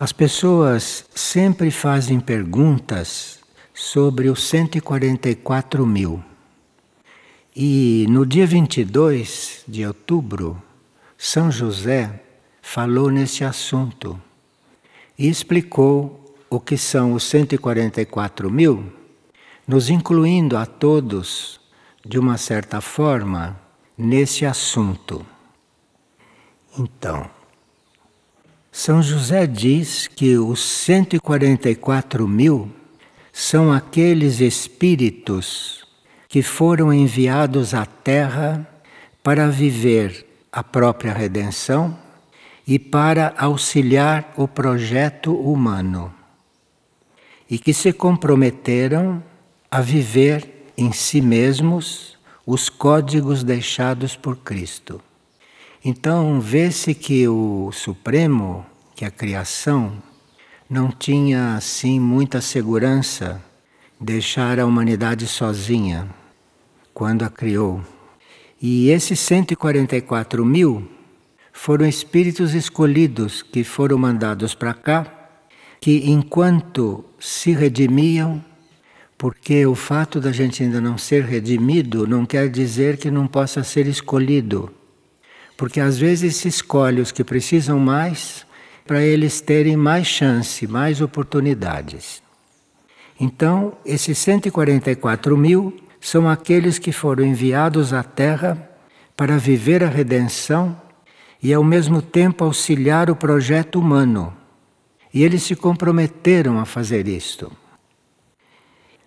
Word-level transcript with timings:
As 0.00 0.12
pessoas 0.12 1.04
sempre 1.12 1.72
fazem 1.72 2.20
perguntas 2.20 3.40
sobre 3.74 4.30
os 4.30 4.44
144 4.44 5.84
mil. 5.84 6.22
E 7.54 8.06
no 8.08 8.24
dia 8.24 8.46
22 8.46 9.64
de 9.66 9.84
outubro, 9.84 10.62
São 11.16 11.50
José 11.50 12.22
falou 12.62 13.10
nesse 13.10 13.42
assunto 13.42 14.20
e 15.18 15.28
explicou 15.28 16.32
o 16.48 16.60
que 16.60 16.78
são 16.78 17.14
os 17.14 17.24
144 17.24 18.48
mil, 18.48 18.92
nos 19.66 19.90
incluindo 19.90 20.56
a 20.56 20.64
todos, 20.64 21.60
de 22.06 22.20
uma 22.20 22.38
certa 22.38 22.80
forma, 22.80 23.60
nesse 23.96 24.46
assunto. 24.46 25.26
Então, 26.78 27.28
São 28.80 29.02
José 29.02 29.44
diz 29.44 30.06
que 30.06 30.38
os 30.38 30.60
144 30.60 32.28
mil 32.28 32.70
são 33.32 33.72
aqueles 33.72 34.38
espíritos 34.38 35.84
que 36.28 36.42
foram 36.42 36.92
enviados 36.92 37.74
à 37.74 37.84
Terra 37.84 38.64
para 39.20 39.48
viver 39.48 40.24
a 40.52 40.62
própria 40.62 41.12
redenção 41.12 41.98
e 42.64 42.78
para 42.78 43.34
auxiliar 43.36 44.32
o 44.36 44.46
projeto 44.46 45.34
humano, 45.34 46.14
e 47.50 47.58
que 47.58 47.74
se 47.74 47.92
comprometeram 47.92 49.20
a 49.68 49.80
viver 49.80 50.70
em 50.76 50.92
si 50.92 51.20
mesmos 51.20 52.16
os 52.46 52.68
códigos 52.68 53.42
deixados 53.42 54.14
por 54.14 54.36
Cristo. 54.36 55.02
Então, 55.84 56.40
vê-se 56.40 56.92
que 56.94 57.28
o 57.28 57.70
Supremo, 57.72 58.66
que 58.98 59.04
a 59.04 59.12
criação, 59.12 59.92
não 60.68 60.90
tinha 60.90 61.54
assim 61.54 62.00
muita 62.00 62.40
segurança 62.40 63.40
deixar 64.00 64.58
a 64.58 64.66
humanidade 64.66 65.24
sozinha 65.24 66.08
quando 66.92 67.24
a 67.24 67.30
criou. 67.30 67.80
E 68.60 68.90
esses 68.90 69.20
144 69.20 70.44
mil 70.44 70.90
foram 71.52 71.86
espíritos 71.86 72.54
escolhidos 72.54 73.40
que 73.40 73.62
foram 73.62 73.96
mandados 73.96 74.52
para 74.52 74.74
cá, 74.74 75.06
que 75.80 76.10
enquanto 76.10 77.04
se 77.20 77.52
redimiam, 77.52 78.44
porque 79.16 79.64
o 79.64 79.76
fato 79.76 80.20
da 80.20 80.32
gente 80.32 80.64
ainda 80.64 80.80
não 80.80 80.98
ser 80.98 81.22
redimido 81.22 82.04
não 82.04 82.26
quer 82.26 82.48
dizer 82.48 82.96
que 82.96 83.12
não 83.12 83.28
possa 83.28 83.62
ser 83.62 83.86
escolhido. 83.86 84.74
Porque 85.56 85.78
às 85.78 85.96
vezes 85.96 86.34
se 86.34 86.48
escolhe 86.48 87.00
os 87.00 87.12
que 87.12 87.22
precisam 87.22 87.78
mais 87.78 88.47
para 88.88 89.02
eles 89.02 89.42
terem 89.42 89.76
mais 89.76 90.06
chance, 90.06 90.66
mais 90.66 91.02
oportunidades. 91.02 92.22
Então, 93.20 93.76
esses 93.84 94.16
144 94.16 95.36
mil 95.36 95.76
são 96.00 96.26
aqueles 96.26 96.78
que 96.78 96.90
foram 96.90 97.22
enviados 97.22 97.92
à 97.92 98.02
Terra 98.02 98.70
para 99.14 99.36
viver 99.36 99.84
a 99.84 99.88
redenção 99.88 100.74
e, 101.42 101.52
ao 101.52 101.62
mesmo 101.62 102.00
tempo, 102.00 102.44
auxiliar 102.44 103.10
o 103.10 103.16
projeto 103.16 103.78
humano. 103.78 104.34
E 105.12 105.22
eles 105.22 105.42
se 105.42 105.54
comprometeram 105.54 106.58
a 106.58 106.64
fazer 106.64 107.06
isto. 107.06 107.52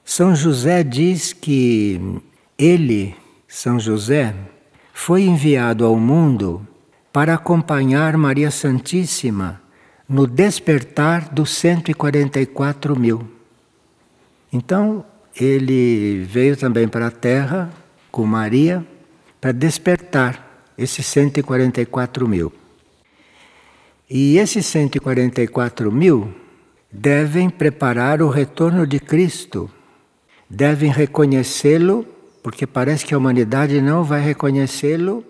São 0.06 0.36
José 0.36 0.84
diz 0.84 1.34
que 1.34 2.00
ele, 2.56 3.16
São 3.48 3.80
José, 3.80 4.36
foi 4.94 5.24
enviado 5.24 5.86
ao 5.86 5.98
mundo 5.98 6.68
para 7.12 7.34
acompanhar 7.34 8.16
Maria 8.16 8.52
Santíssima 8.52 9.61
no 10.12 10.28
despertar 10.28 11.34
dos 11.34 11.52
144 11.52 13.00
mil. 13.00 13.26
Então, 14.52 15.06
ele 15.34 16.26
veio 16.26 16.58
também 16.58 16.86
para 16.86 17.08
a 17.08 17.12
Terra 17.12 17.72
com 18.12 18.26
Maria 18.26 18.86
para 19.40 19.54
despertar 19.54 20.68
esses 20.78 21.06
144 21.06 22.28
mil. 22.28 22.52
E 24.10 24.38
esses 24.38 24.66
144 24.66 25.90
mil 25.90 26.34
devem 26.92 27.50
preparar 27.50 28.22
o 28.22 28.28
retorno 28.28 28.86
de 28.86 29.00
Cristo, 29.00 29.72
devem 30.50 30.92
reconhecê-lo 30.92 32.06
porque 32.44 32.68
parece 32.68 33.06
que 33.06 33.14
a 33.14 33.18
humanidade 33.18 33.80
não 33.80 34.04
vai 34.04 34.20
reconhecê-lo, 34.20 35.24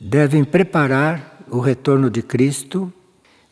devem 0.00 0.44
preparar 0.44 1.42
o 1.50 1.58
retorno 1.58 2.08
de 2.08 2.22
Cristo, 2.22 2.92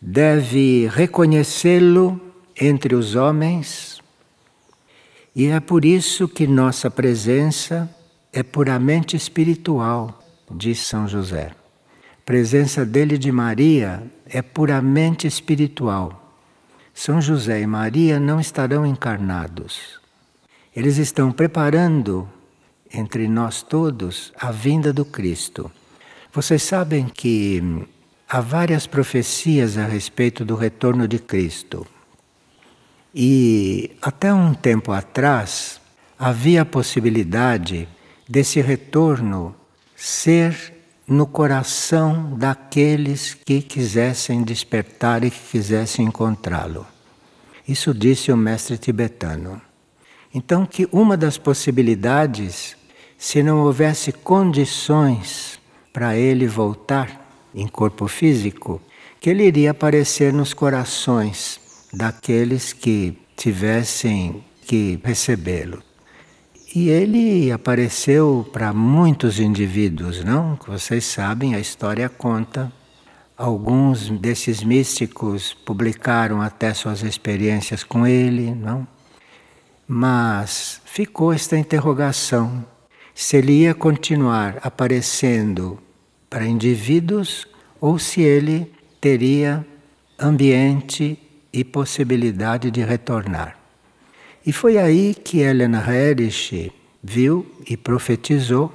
deve 0.00 0.88
reconhecê-lo 0.92 2.20
entre 2.58 2.94
os 2.94 3.14
homens, 3.14 4.00
e 5.34 5.46
é 5.46 5.60
por 5.60 5.84
isso 5.84 6.26
que 6.26 6.46
nossa 6.46 6.90
presença 6.90 7.94
é 8.32 8.42
puramente 8.42 9.16
espiritual, 9.16 10.22
diz 10.50 10.80
São 10.80 11.06
José. 11.06 11.52
A 12.12 12.24
presença 12.24 12.84
dele 12.84 13.18
de 13.18 13.30
Maria 13.30 14.02
é 14.26 14.40
puramente 14.40 15.26
espiritual. 15.26 16.34
São 16.94 17.20
José 17.20 17.60
e 17.60 17.66
Maria 17.66 18.18
não 18.18 18.40
estarão 18.40 18.86
encarnados. 18.86 20.00
Eles 20.74 20.96
estão 20.96 21.30
preparando 21.30 22.26
entre 22.92 23.28
nós 23.28 23.62
todos 23.62 24.32
a 24.38 24.50
vinda 24.50 24.92
do 24.92 25.04
Cristo. 25.04 25.70
Vocês 26.32 26.62
sabem 26.62 27.06
que 27.06 27.86
há 28.28 28.40
várias 28.40 28.86
profecias 28.86 29.78
a 29.78 29.86
respeito 29.86 30.44
do 30.44 30.56
retorno 30.56 31.06
de 31.06 31.18
Cristo. 31.18 31.86
E 33.14 33.92
até 34.02 34.32
um 34.32 34.52
tempo 34.52 34.92
atrás 34.92 35.80
havia 36.18 36.62
a 36.62 36.66
possibilidade 36.66 37.88
desse 38.28 38.60
retorno 38.60 39.54
ser 39.94 40.74
no 41.06 41.26
coração 41.26 42.36
daqueles 42.36 43.32
que 43.32 43.62
quisessem 43.62 44.42
despertar 44.42 45.22
e 45.22 45.30
que 45.30 45.40
quisessem 45.52 46.06
encontrá-lo. 46.06 46.84
Isso 47.66 47.94
disse 47.94 48.32
o 48.32 48.36
mestre 48.36 48.76
tibetano. 48.76 49.62
Então, 50.34 50.66
que 50.66 50.88
uma 50.92 51.16
das 51.16 51.38
possibilidades, 51.38 52.76
se 53.16 53.42
não 53.42 53.60
houvesse 53.60 54.12
condições 54.12 55.58
para 55.92 56.16
ele 56.16 56.46
voltar 56.46 57.25
em 57.56 57.66
corpo 57.66 58.06
físico, 58.06 58.80
que 59.18 59.30
ele 59.30 59.44
iria 59.44 59.70
aparecer 59.70 60.32
nos 60.32 60.52
corações 60.52 61.58
daqueles 61.92 62.74
que 62.74 63.18
tivessem 63.34 64.44
que 64.66 65.00
recebê-lo. 65.02 65.82
E 66.74 66.90
ele 66.90 67.50
apareceu 67.50 68.46
para 68.52 68.72
muitos 68.72 69.40
indivíduos, 69.40 70.22
não? 70.22 70.58
Vocês 70.66 71.06
sabem, 71.06 71.54
a 71.54 71.58
história 71.58 72.06
conta. 72.08 72.70
Alguns 73.36 74.10
desses 74.10 74.62
místicos 74.62 75.54
publicaram 75.54 76.42
até 76.42 76.74
suas 76.74 77.02
experiências 77.02 77.82
com 77.82 78.06
ele, 78.06 78.54
não? 78.54 78.86
Mas 79.88 80.82
ficou 80.84 81.32
esta 81.32 81.56
interrogação: 81.56 82.64
se 83.14 83.38
ele 83.38 83.52
ia 83.52 83.74
continuar 83.74 84.58
aparecendo 84.62 85.78
para 86.36 86.44
indivíduos 86.44 87.48
ou 87.80 87.98
se 87.98 88.20
ele 88.20 88.70
teria 89.00 89.66
ambiente 90.18 91.18
e 91.50 91.64
possibilidade 91.64 92.70
de 92.70 92.84
retornar. 92.84 93.58
E 94.44 94.52
foi 94.52 94.76
aí 94.76 95.14
que 95.14 95.38
Helena 95.38 95.82
Herrich 95.82 96.70
viu 97.02 97.50
e 97.66 97.74
profetizou 97.74 98.70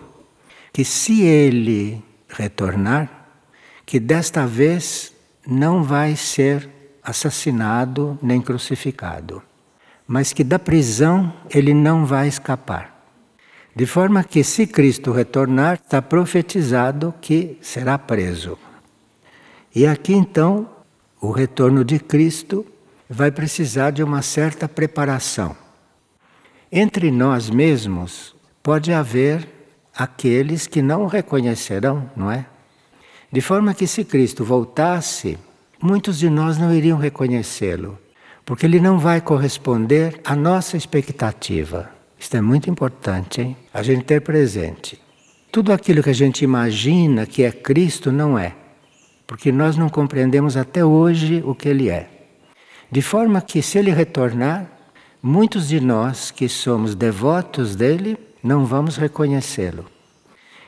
que 0.74 0.84
se 0.84 1.22
ele 1.22 2.04
retornar, 2.28 3.30
que 3.86 4.00
desta 4.00 4.48
vez 4.48 5.14
não 5.46 5.84
vai 5.84 6.16
ser 6.16 6.68
assassinado 7.04 8.18
nem 8.24 8.42
crucificado 8.42 9.44
mas 10.08 10.34
que 10.34 10.44
da 10.44 10.58
prisão 10.58 11.32
ele 11.50 11.74
não 11.74 12.06
vai 12.06 12.28
escapar. 12.28 12.91
De 13.76 13.86
forma 13.86 14.24
que, 14.24 14.44
se 14.44 14.68
Cristo 14.68 15.12
retornar, 15.12 15.76
está 15.76 16.02
profetizado 16.02 17.14
que 17.22 17.58
será 17.62 17.98
preso. 17.98 18.58
E 19.74 19.88
aqui 19.88 20.14
então, 20.14 20.70
o 21.22 21.32
retorno 21.32 21.86
de 21.86 22.00
Cristo 22.00 22.66
vai 23.10 23.32
precisar 23.32 23.92
de 23.92 24.04
uma 24.04 24.22
certa 24.22 24.68
preparação. 24.68 25.56
Entre 26.72 27.12
nós 27.12 27.50
mesmos, 27.50 28.36
pode 28.62 28.92
haver 28.92 29.48
aqueles 29.96 30.68
que 30.68 30.82
não 30.82 31.04
o 31.04 31.08
reconhecerão, 31.08 32.10
não 32.16 32.32
é? 32.32 32.46
De 33.32 33.40
forma 33.40 33.74
que, 33.74 33.88
se 33.88 34.04
Cristo 34.04 34.44
voltasse, 34.44 35.38
muitos 35.82 36.20
de 36.20 36.30
nós 36.30 36.58
não 36.58 36.74
iriam 36.74 36.98
reconhecê-lo 36.98 37.98
porque 38.46 38.66
ele 38.66 38.80
não 38.80 39.00
vai 39.00 39.22
corresponder 39.22 40.20
à 40.26 40.36
nossa 40.36 40.76
expectativa. 40.76 41.90
Isto 42.22 42.38
é 42.38 42.42
muito 42.42 42.70
importante, 42.70 43.42
hein? 43.42 43.58
A 43.74 43.82
gente 43.82 44.04
ter 44.04 44.22
presente. 44.22 45.02
Tudo 45.52 45.74
aquilo 45.74 46.04
que 46.04 46.12
a 46.12 46.14
gente 46.14 46.44
imagina 46.44 47.26
que 47.26 47.42
é 47.42 47.52
Cristo 47.52 48.12
não 48.12 48.38
é, 48.38 48.56
porque 49.26 49.52
nós 49.52 49.76
não 49.76 49.90
compreendemos 49.90 50.56
até 50.56 50.86
hoje 50.86 51.42
o 51.44 51.56
que 51.56 51.68
ele 51.68 51.90
é. 51.90 52.08
De 52.92 53.02
forma 53.02 53.42
que, 53.42 53.60
se 53.64 53.80
ele 53.80 53.90
retornar, 53.90 54.70
muitos 55.22 55.70
de 55.70 55.82
nós 55.82 56.30
que 56.30 56.48
somos 56.48 56.94
devotos 56.94 57.76
dele 57.76 58.16
não 58.44 58.68
vamos 58.68 58.98
reconhecê-lo. 58.98 59.88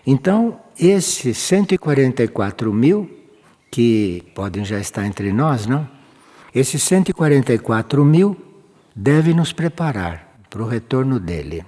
Então, 0.07 0.59
esses 0.77 1.37
144 1.37 2.73
mil, 2.73 3.07
que 3.69 4.23
podem 4.33 4.65
já 4.65 4.79
estar 4.79 5.05
entre 5.05 5.31
nós, 5.31 5.67
não? 5.67 5.87
Esses 6.53 6.81
144 6.81 8.03
mil 8.03 8.35
devem 8.95 9.35
nos 9.35 9.53
preparar 9.53 10.32
para 10.53 10.61
o 10.61 10.67
retorno 10.67 11.19
dele. 11.19 11.65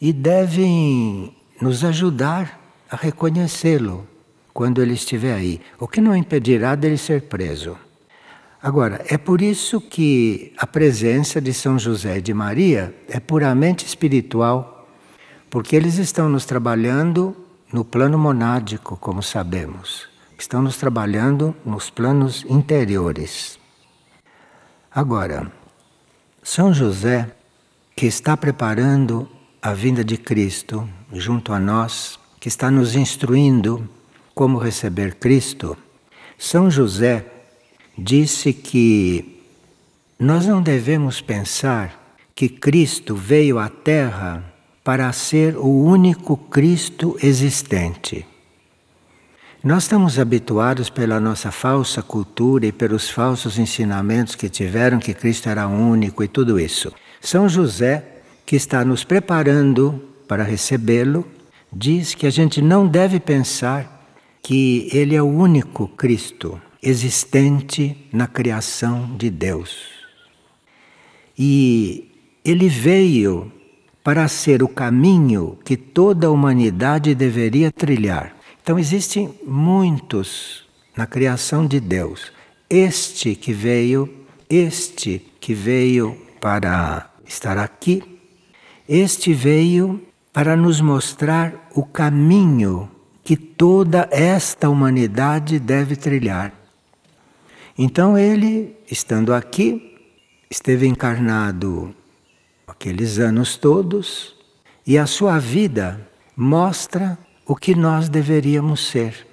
E 0.00 0.12
devem 0.12 1.34
nos 1.60 1.82
ajudar 1.82 2.60
a 2.88 2.94
reconhecê-lo 2.94 4.06
quando 4.54 4.80
ele 4.80 4.92
estiver 4.94 5.34
aí, 5.34 5.60
o 5.76 5.88
que 5.88 6.00
não 6.00 6.14
impedirá 6.14 6.76
dele 6.76 6.96
ser 6.96 7.22
preso. 7.22 7.76
Agora, 8.62 9.04
é 9.08 9.18
por 9.18 9.42
isso 9.42 9.80
que 9.80 10.52
a 10.56 10.68
presença 10.68 11.40
de 11.40 11.52
São 11.52 11.76
José 11.76 12.18
e 12.18 12.22
de 12.22 12.32
Maria 12.32 12.94
é 13.08 13.18
puramente 13.18 13.84
espiritual, 13.84 14.88
porque 15.50 15.74
eles 15.74 15.98
estão 15.98 16.28
nos 16.28 16.44
trabalhando 16.44 17.36
no 17.72 17.84
plano 17.84 18.16
monádico, 18.16 18.96
como 18.96 19.20
sabemos. 19.20 20.08
Estão 20.38 20.62
nos 20.62 20.76
trabalhando 20.76 21.56
nos 21.64 21.90
planos 21.90 22.44
interiores. 22.48 23.58
Agora, 24.92 25.50
São 26.40 26.72
José, 26.72 27.32
que 27.98 28.06
está 28.06 28.36
preparando 28.36 29.28
a 29.60 29.72
vinda 29.74 30.04
de 30.04 30.16
Cristo 30.16 30.88
junto 31.12 31.52
a 31.52 31.58
nós, 31.58 32.16
que 32.38 32.46
está 32.46 32.70
nos 32.70 32.94
instruindo 32.94 33.90
como 34.36 34.56
receber 34.56 35.16
Cristo, 35.16 35.76
São 36.38 36.70
José 36.70 37.26
disse 37.98 38.52
que 38.52 39.42
nós 40.16 40.46
não 40.46 40.62
devemos 40.62 41.20
pensar 41.20 42.16
que 42.36 42.48
Cristo 42.48 43.16
veio 43.16 43.58
à 43.58 43.68
Terra 43.68 44.44
para 44.84 45.12
ser 45.12 45.56
o 45.56 45.66
único 45.66 46.36
Cristo 46.36 47.18
existente. 47.20 48.24
Nós 49.60 49.82
estamos 49.82 50.20
habituados 50.20 50.88
pela 50.88 51.18
nossa 51.18 51.50
falsa 51.50 52.00
cultura 52.00 52.64
e 52.64 52.70
pelos 52.70 53.10
falsos 53.10 53.58
ensinamentos 53.58 54.36
que 54.36 54.48
tiveram 54.48 55.00
que 55.00 55.12
Cristo 55.12 55.48
era 55.48 55.66
único 55.66 56.22
e 56.22 56.28
tudo 56.28 56.60
isso. 56.60 56.92
São 57.20 57.48
José, 57.48 58.22
que 58.46 58.56
está 58.56 58.84
nos 58.84 59.04
preparando 59.04 60.02
para 60.26 60.42
recebê-lo, 60.42 61.26
diz 61.72 62.14
que 62.14 62.26
a 62.26 62.30
gente 62.30 62.62
não 62.62 62.86
deve 62.86 63.20
pensar 63.20 63.98
que 64.42 64.88
ele 64.92 65.14
é 65.14 65.22
o 65.22 65.26
único 65.26 65.88
Cristo 65.88 66.60
existente 66.82 68.08
na 68.12 68.26
criação 68.26 69.16
de 69.16 69.30
Deus. 69.30 69.76
E 71.36 72.10
ele 72.44 72.68
veio 72.68 73.52
para 74.02 74.26
ser 74.28 74.62
o 74.62 74.68
caminho 74.68 75.58
que 75.64 75.76
toda 75.76 76.28
a 76.28 76.30
humanidade 76.30 77.14
deveria 77.14 77.70
trilhar. 77.70 78.34
Então 78.62 78.78
existem 78.78 79.34
muitos 79.46 80.64
na 80.96 81.06
criação 81.06 81.66
de 81.66 81.78
Deus. 81.78 82.32
Este 82.70 83.34
que 83.34 83.52
veio, 83.52 84.08
este 84.48 85.22
que 85.40 85.52
veio 85.52 86.16
para 86.40 87.07
estar 87.28 87.58
aqui, 87.58 88.02
este 88.88 89.34
veio 89.34 90.02
para 90.32 90.56
nos 90.56 90.80
mostrar 90.80 91.68
o 91.74 91.84
caminho 91.84 92.90
que 93.22 93.36
toda 93.36 94.08
esta 94.10 94.70
humanidade 94.70 95.58
deve 95.58 95.94
trilhar. 95.94 96.52
Então 97.76 98.18
ele, 98.18 98.74
estando 98.90 99.34
aqui, 99.34 99.96
esteve 100.50 100.86
encarnado 100.86 101.94
aqueles 102.66 103.18
anos 103.18 103.56
todos 103.56 104.34
e 104.86 104.96
a 104.96 105.06
sua 105.06 105.38
vida 105.38 106.00
mostra 106.34 107.18
o 107.46 107.54
que 107.54 107.74
nós 107.74 108.08
deveríamos 108.08 108.88
ser. 108.88 109.26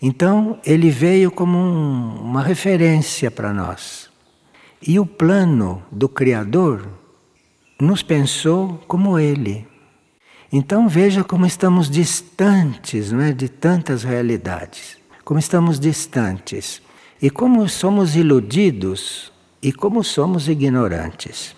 Então 0.00 0.58
ele 0.64 0.90
veio 0.90 1.30
como 1.30 1.58
um, 1.58 2.22
uma 2.22 2.42
referência 2.42 3.30
para 3.30 3.52
nós. 3.52 4.09
E 4.82 4.98
o 4.98 5.04
plano 5.04 5.82
do 5.90 6.08
Criador 6.08 6.88
nos 7.80 8.02
pensou 8.02 8.80
como 8.88 9.18
ele. 9.18 9.66
Então 10.52 10.88
veja 10.88 11.22
como 11.22 11.46
estamos 11.46 11.88
distantes 11.88 13.12
não 13.12 13.20
é, 13.20 13.32
de 13.32 13.48
tantas 13.48 14.02
realidades. 14.02 14.96
Como 15.24 15.38
estamos 15.38 15.78
distantes. 15.78 16.82
E 17.20 17.28
como 17.28 17.68
somos 17.68 18.16
iludidos 18.16 19.30
e 19.62 19.72
como 19.72 20.02
somos 20.02 20.48
ignorantes. 20.48 21.54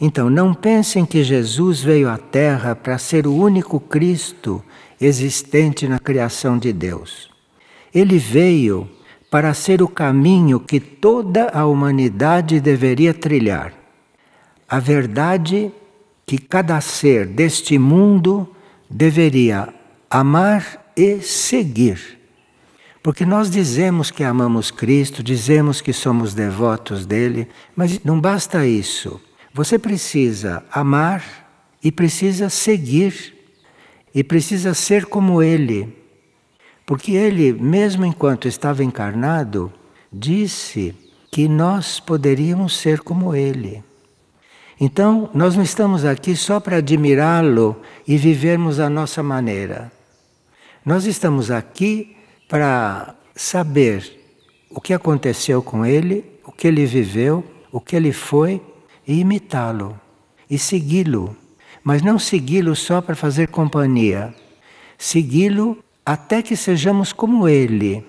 Então, 0.00 0.28
não 0.28 0.52
pensem 0.52 1.06
que 1.06 1.22
Jesus 1.22 1.80
veio 1.80 2.08
à 2.08 2.18
Terra 2.18 2.74
para 2.74 2.98
ser 2.98 3.26
o 3.26 3.34
único 3.34 3.78
Cristo 3.78 4.62
existente 5.00 5.86
na 5.86 5.98
criação 5.98 6.58
de 6.58 6.72
Deus. 6.72 7.30
Ele 7.94 8.18
veio 8.18 8.88
para 9.34 9.52
ser 9.52 9.82
o 9.82 9.88
caminho 9.88 10.60
que 10.60 10.78
toda 10.78 11.48
a 11.48 11.66
humanidade 11.66 12.60
deveria 12.60 13.12
trilhar. 13.12 13.74
A 14.68 14.78
verdade 14.78 15.72
que 16.24 16.38
cada 16.38 16.80
ser 16.80 17.26
deste 17.26 17.76
mundo 17.76 18.48
deveria 18.88 19.74
amar 20.08 20.92
e 20.96 21.18
seguir. 21.20 22.20
Porque 23.02 23.26
nós 23.26 23.50
dizemos 23.50 24.08
que 24.08 24.22
amamos 24.22 24.70
Cristo, 24.70 25.20
dizemos 25.20 25.80
que 25.80 25.92
somos 25.92 26.32
devotos 26.32 27.04
dele, 27.04 27.48
mas 27.74 27.98
não 28.04 28.20
basta 28.20 28.64
isso. 28.64 29.20
Você 29.52 29.80
precisa 29.80 30.64
amar 30.70 31.24
e 31.82 31.90
precisa 31.90 32.48
seguir 32.48 33.34
e 34.14 34.22
precisa 34.22 34.74
ser 34.74 35.06
como 35.06 35.42
ele. 35.42 36.03
Porque 36.86 37.12
ele, 37.12 37.52
mesmo 37.52 38.04
enquanto 38.04 38.46
estava 38.46 38.84
encarnado, 38.84 39.72
disse 40.12 40.94
que 41.30 41.48
nós 41.48 41.98
poderíamos 41.98 42.76
ser 42.76 43.00
como 43.00 43.34
ele. 43.34 43.82
Então, 44.80 45.30
nós 45.32 45.56
não 45.56 45.62
estamos 45.62 46.04
aqui 46.04 46.36
só 46.36 46.60
para 46.60 46.76
admirá-lo 46.76 47.80
e 48.06 48.16
vivermos 48.16 48.80
a 48.80 48.90
nossa 48.90 49.22
maneira. 49.22 49.90
Nós 50.84 51.06
estamos 51.06 51.50
aqui 51.50 52.16
para 52.48 53.14
saber 53.34 54.20
o 54.70 54.80
que 54.80 54.92
aconteceu 54.92 55.62
com 55.62 55.86
ele, 55.86 56.24
o 56.44 56.52
que 56.52 56.66
ele 56.66 56.84
viveu, 56.84 57.44
o 57.72 57.80
que 57.80 57.96
ele 57.96 58.12
foi 58.12 58.60
e 59.06 59.20
imitá-lo 59.20 59.98
e 60.50 60.58
segui-lo. 60.58 61.36
Mas 61.82 62.02
não 62.02 62.18
segui-lo 62.18 62.74
só 62.74 63.00
para 63.00 63.14
fazer 63.14 63.48
companhia, 63.48 64.34
segui-lo 64.98 65.83
até 66.04 66.42
que 66.42 66.56
sejamos 66.56 67.12
como 67.12 67.48
ele. 67.48 68.04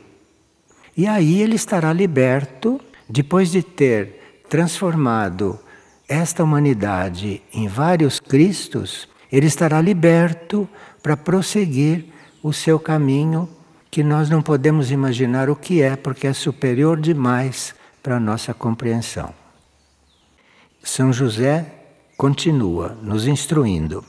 E 0.97 1.07
aí 1.07 1.41
ele 1.41 1.55
estará 1.55 1.93
liberto, 1.93 2.79
depois 3.07 3.51
de 3.51 3.61
ter 3.61 4.43
transformado 4.49 5.59
esta 6.07 6.43
humanidade 6.43 7.41
em 7.53 7.67
vários 7.67 8.19
Cristos, 8.19 9.07
ele 9.31 9.47
estará 9.47 9.81
liberto 9.81 10.67
para 11.01 11.17
prosseguir 11.17 12.05
o 12.43 12.53
seu 12.53 12.79
caminho 12.79 13.49
que 13.89 14.03
nós 14.03 14.29
não 14.29 14.41
podemos 14.41 14.91
imaginar 14.91 15.49
o 15.49 15.55
que 15.55 15.81
é, 15.81 15.95
porque 15.95 16.27
é 16.27 16.33
superior 16.33 16.99
demais 16.99 17.73
para 18.03 18.17
a 18.17 18.19
nossa 18.19 18.53
compreensão. 18.53 19.33
São 20.83 21.11
José 21.11 21.65
continua 22.17 22.97
nos 23.01 23.25
instruindo. 23.25 24.03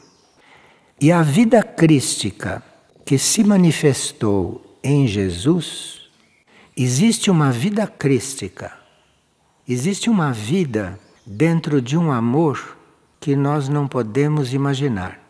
E 1.00 1.10
a 1.10 1.22
vida 1.22 1.62
crística 1.62 2.62
que 3.06 3.16
se 3.18 3.44
manifestou 3.44 4.78
em 4.82 5.06
Jesus, 5.06 6.10
existe 6.76 7.30
uma 7.30 7.52
vida 7.52 7.86
crística, 7.86 8.76
existe 9.66 10.10
uma 10.10 10.32
vida 10.32 10.98
dentro 11.24 11.80
de 11.80 11.96
um 11.96 12.10
amor 12.10 12.76
que 13.20 13.36
nós 13.36 13.68
não 13.68 13.86
podemos 13.86 14.52
imaginar. 14.52 15.20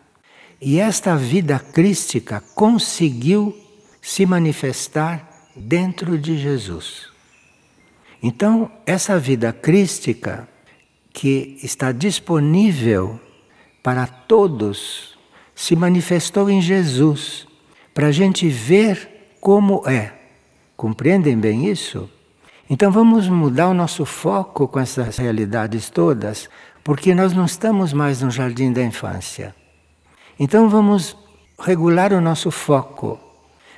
E 0.58 0.80
esta 0.80 1.16
vida 1.16 1.58
crística 1.58 2.42
conseguiu 2.54 3.54
se 4.00 4.24
manifestar 4.24 5.50
dentro 5.54 6.16
de 6.16 6.38
Jesus. 6.38 7.08
Então, 8.22 8.72
essa 8.86 9.18
vida 9.18 9.52
crística 9.52 10.48
que 11.12 11.58
está 11.62 11.92
disponível 11.92 13.20
para 13.82 14.06
todos 14.06 15.18
se 15.54 15.76
manifestou 15.76 16.48
em 16.48 16.62
Jesus, 16.62 17.45
para 17.96 18.08
a 18.08 18.12
gente 18.12 18.46
ver 18.46 19.38
como 19.40 19.82
é. 19.88 20.12
Compreendem 20.76 21.38
bem 21.38 21.66
isso? 21.66 22.10
Então 22.68 22.92
vamos 22.92 23.26
mudar 23.26 23.68
o 23.68 23.72
nosso 23.72 24.04
foco 24.04 24.68
com 24.68 24.78
essas 24.78 25.16
realidades 25.16 25.88
todas, 25.88 26.46
porque 26.84 27.14
nós 27.14 27.32
não 27.32 27.46
estamos 27.46 27.94
mais 27.94 28.20
no 28.20 28.30
jardim 28.30 28.70
da 28.70 28.82
infância. 28.82 29.54
Então 30.38 30.68
vamos 30.68 31.16
regular 31.58 32.12
o 32.12 32.20
nosso 32.20 32.50
foco 32.50 33.18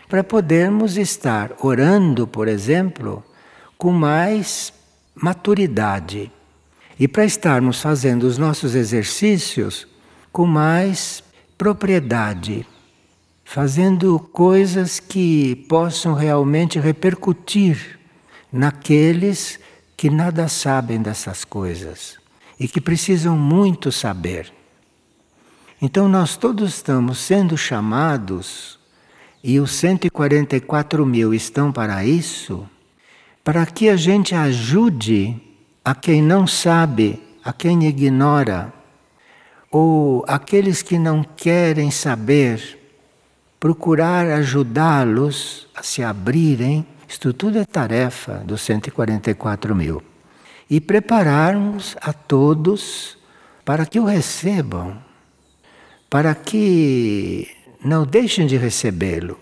para 0.09 0.25
podermos 0.25 0.97
estar 0.97 1.53
orando, 1.61 2.27
por 2.27 2.49
exemplo, 2.49 3.23
com 3.77 3.93
mais 3.93 4.73
maturidade 5.15 6.29
e 6.99 7.07
para 7.07 7.25
estarmos 7.25 7.81
fazendo 7.81 8.25
os 8.25 8.37
nossos 8.37 8.75
exercícios 8.75 9.87
com 10.33 10.45
mais 10.45 11.23
propriedade, 11.57 12.67
fazendo 13.51 14.19
coisas 14.19 15.01
que 15.01 15.57
possam 15.71 16.13
realmente 16.13 16.79
repercutir 16.79 17.99
naqueles 18.53 19.59
que 19.97 20.11
nada 20.11 20.49
sabem 20.49 21.01
dessas 21.01 21.47
coisas 21.47 22.19
e 22.61 22.69
que 22.69 22.79
precisam 22.79 23.39
muito 23.39 23.91
saber. 23.91 24.53
Então, 25.81 26.11
nós 26.11 26.37
todos 26.37 26.75
estamos 26.75 27.21
sendo 27.21 27.57
chamados, 27.57 28.79
e 29.43 29.59
os 29.59 29.71
144 29.71 31.07
mil 31.07 31.33
estão 31.33 31.73
para 31.73 32.05
isso, 32.05 32.69
para 33.43 33.65
que 33.65 33.89
a 33.89 33.97
gente 33.97 34.35
ajude 34.35 35.41
a 35.83 35.95
quem 35.95 36.21
não 36.21 36.47
sabe, 36.47 37.19
a 37.43 37.55
quem 37.55 37.87
ignora, 37.87 38.71
ou 39.71 40.23
aqueles 40.29 40.83
que 40.83 40.99
não 40.99 41.25
querem 41.25 41.91
saber, 41.91 42.79
procurar 43.59 44.31
ajudá-los 44.31 45.69
a 45.75 45.83
se 45.83 46.03
abrirem. 46.03 46.87
Isto 47.09 47.33
tudo 47.33 47.59
é 47.59 47.65
tarefa 47.65 48.43
dos 48.45 48.61
144 48.63 49.75
mil. 49.75 50.03
E 50.69 50.81
prepararmos 50.81 51.97
a 52.01 52.13
todos 52.13 53.17
para 53.65 53.87
que 53.87 53.99
o 53.99 54.05
recebam 54.05 55.09
para 56.09 56.35
que 56.35 57.49
não 57.85 58.05
deixem 58.05 58.47
de 58.47 58.57
recebê-lo. 58.57 59.39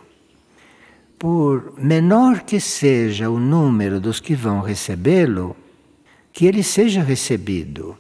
Por 1.18 1.74
menor 1.78 2.40
que 2.40 2.60
seja 2.60 3.30
o 3.30 3.38
número 3.38 4.00
dos 4.00 4.20
que 4.20 4.34
vão 4.34 4.60
recebê-lo, 4.60 5.56
que 6.32 6.44
ele 6.44 6.62
seja 6.62 7.02
recebido, 7.02 7.96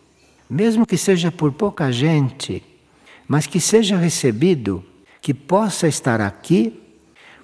mesmo 0.50 0.84
que 0.84 0.98
seja 0.98 1.32
por 1.32 1.52
pouca 1.52 1.90
gente, 1.90 2.62
mas 3.26 3.46
que 3.46 3.58
seja 3.60 3.96
recebido, 3.96 4.84
que 5.26 5.34
possa 5.34 5.88
estar 5.88 6.20
aqui, 6.20 6.80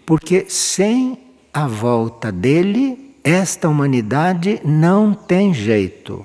porque 0.06 0.46
sem 0.48 1.18
a 1.52 1.66
volta 1.66 2.30
dele, 2.30 3.16
esta 3.24 3.68
humanidade 3.68 4.60
não 4.64 5.12
tem 5.12 5.52
jeito. 5.52 6.24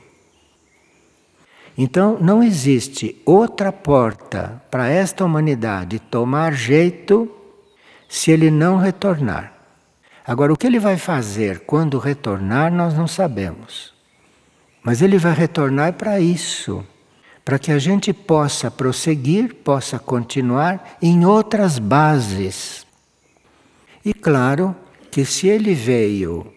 Então, 1.75 2.19
não 2.21 2.43
existe 2.43 3.19
outra 3.25 3.71
porta 3.71 4.61
para 4.69 4.87
esta 4.87 5.25
humanidade 5.25 5.97
tomar 5.97 6.53
jeito 6.53 7.27
se 8.07 8.29
ele 8.29 8.51
não 8.51 8.77
retornar. 8.77 9.51
Agora, 10.23 10.53
o 10.53 10.55
que 10.55 10.67
ele 10.67 10.77
vai 10.77 10.95
fazer 10.95 11.61
quando 11.61 11.97
retornar, 11.97 12.71
nós 12.71 12.93
não 12.93 13.07
sabemos. 13.07 13.95
Mas 14.83 15.01
ele 15.01 15.17
vai 15.17 15.33
retornar 15.33 15.93
para 15.93 16.19
isso 16.19 16.85
para 17.47 17.57
que 17.57 17.71
a 17.71 17.79
gente 17.79 18.11
possa 18.11 18.69
prosseguir, 18.69 19.55
possa 19.55 19.97
continuar 19.97 20.97
em 21.01 21.25
outras 21.25 21.79
bases. 21.79 22.85
E 24.03 24.13
claro 24.13 24.75
que 25.09 25.23
se 25.23 25.47
ele 25.47 25.73
veio 25.73 26.53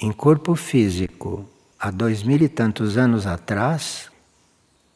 em 0.00 0.10
corpo 0.10 0.56
físico 0.56 1.48
há 1.78 1.92
dois 1.92 2.24
mil 2.24 2.42
e 2.42 2.48
tantos 2.48 2.98
anos 2.98 3.24
atrás, 3.24 4.10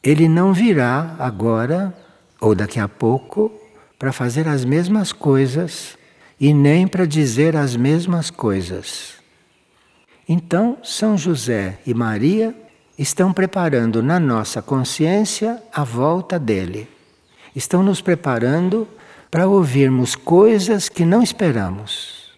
ele 0.03 0.27
não 0.27 0.51
virá 0.51 1.15
agora 1.17 1.97
ou 2.41 2.53
daqui 2.53 2.77
a 2.81 2.89
pouco 2.89 3.49
para 3.97 4.11
fazer 4.11 4.49
as 4.49 4.65
mesmas 4.65 5.13
coisas 5.13 5.97
e 6.37 6.53
nem 6.53 6.85
para 6.85 7.05
dizer 7.05 7.55
as 7.55 7.73
mesmas 7.73 8.29
coisas. 8.29 9.13
Então, 10.27 10.77
São 10.83 11.17
José 11.17 11.79
e 11.87 11.93
Maria 11.93 12.53
estão 12.97 13.31
preparando 13.31 14.01
na 14.01 14.19
nossa 14.19 14.61
consciência 14.61 15.61
a 15.71 15.83
volta 15.83 16.39
dele. 16.39 16.87
Estão 17.55 17.83
nos 17.83 18.01
preparando 18.01 18.87
para 19.29 19.47
ouvirmos 19.47 20.15
coisas 20.15 20.89
que 20.89 21.05
não 21.05 21.21
esperamos, 21.21 22.31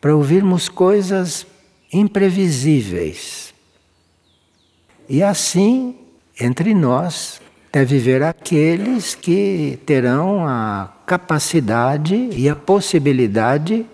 para 0.00 0.14
ouvirmos 0.14 0.68
coisas 0.68 1.46
imprevisíveis. 1.92 3.52
E 5.08 5.22
assim 5.22 5.96
entre 6.40 6.74
nós 6.74 7.40
deve 7.72 7.98
viver 7.98 8.22
aqueles 8.22 9.14
que 9.14 9.78
terão 9.84 10.46
a 10.46 10.92
capacidade 11.06 12.30
e 12.32 12.48
a 12.48 12.56
possibilidade 12.56 13.84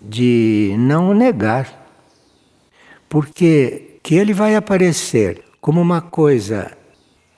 de 0.00 0.74
não 0.78 1.12
negar. 1.12 1.82
Porque 3.08 3.93
que 4.04 4.16
ele 4.16 4.34
vai 4.34 4.54
aparecer 4.54 5.42
como 5.62 5.80
uma 5.80 6.02
coisa 6.02 6.76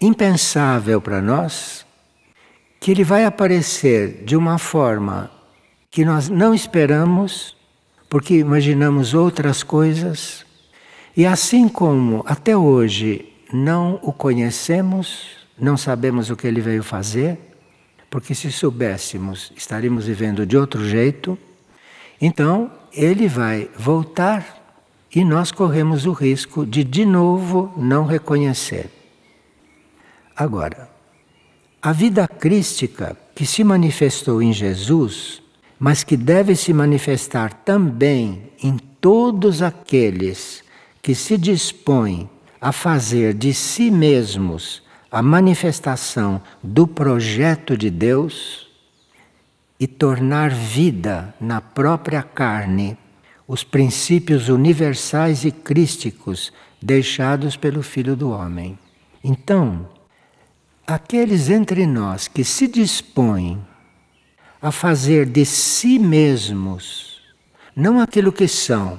impensável 0.00 1.00
para 1.00 1.23
nós, 1.23 1.87
que 2.80 2.90
ele 2.90 3.04
vai 3.04 3.25
aparecer 3.25 4.25
de 4.25 4.37
uma 4.37 4.58
forma 4.58 5.30
que 5.92 6.04
nós 6.04 6.28
não 6.28 6.52
esperamos, 6.52 7.56
porque 8.11 8.35
imaginamos 8.35 9.14
outras 9.14 9.62
coisas, 9.62 10.44
e 11.16 11.25
assim 11.25 11.68
como 11.68 12.25
até 12.26 12.56
hoje 12.56 13.32
não 13.52 14.00
o 14.02 14.12
conhecemos, 14.12 15.37
não 15.56 15.76
sabemos 15.76 16.30
o 16.30 16.37
que 16.37 16.49
ele 16.49 16.61
veio 16.61 16.82
fazer, 16.82 17.38
porque 18.11 18.35
se 18.35 18.50
soubéssemos, 18.50 19.52
estaríamos 19.56 20.06
vivendo 20.06 20.44
de 20.44 20.56
outro 20.56 20.85
jeito. 20.85 21.38
Então, 22.20 22.73
ele 22.92 23.28
vai 23.28 23.70
voltar 23.78 24.65
e 25.14 25.25
nós 25.25 25.50
corremos 25.50 26.06
o 26.06 26.12
risco 26.12 26.66
de 26.66 26.84
de 26.84 27.04
novo 27.04 27.72
não 27.76 28.04
reconhecer. 28.04 28.90
Agora, 30.36 30.90
a 31.80 31.92
vida 31.92 32.26
crística 32.26 33.16
que 33.34 33.46
se 33.46 33.62
manifestou 33.62 34.42
em 34.42 34.52
Jesus, 34.52 35.40
mas 35.78 36.02
que 36.02 36.16
deve 36.16 36.56
se 36.56 36.72
manifestar 36.72 37.52
também 37.52 38.50
em 38.62 38.76
todos 39.00 39.62
aqueles 39.62 40.64
que 41.00 41.14
se 41.14 41.38
dispõem 41.38 42.28
a 42.60 42.72
fazer 42.72 43.32
de 43.34 43.54
si 43.54 43.90
mesmos 43.90 44.82
a 45.10 45.22
manifestação 45.22 46.42
do 46.62 46.86
projeto 46.86 47.76
de 47.76 47.90
Deus 47.90 48.66
e 49.78 49.86
tornar 49.86 50.50
vida 50.50 51.34
na 51.40 51.60
própria 51.60 52.22
carne 52.22 52.98
os 53.47 53.62
princípios 53.62 54.49
universais 54.49 55.45
e 55.45 55.50
crísticos 55.50 56.53
deixados 56.83 57.57
pelo 57.57 57.83
Filho 57.83 58.17
do 58.17 58.31
Homem. 58.31 58.79
Então, 59.23 59.88
aqueles 60.87 61.49
entre 61.49 61.87
nós 61.87 62.29
que 62.29 62.43
se 62.43 62.67
dispõem 62.67 63.65
a 64.61 64.73
fazer 64.73 65.26
de 65.26 65.45
si 65.45 65.99
mesmos, 65.99 67.21
não 67.75 68.00
aquilo 68.00 68.33
que 68.33 68.49
são, 68.49 68.99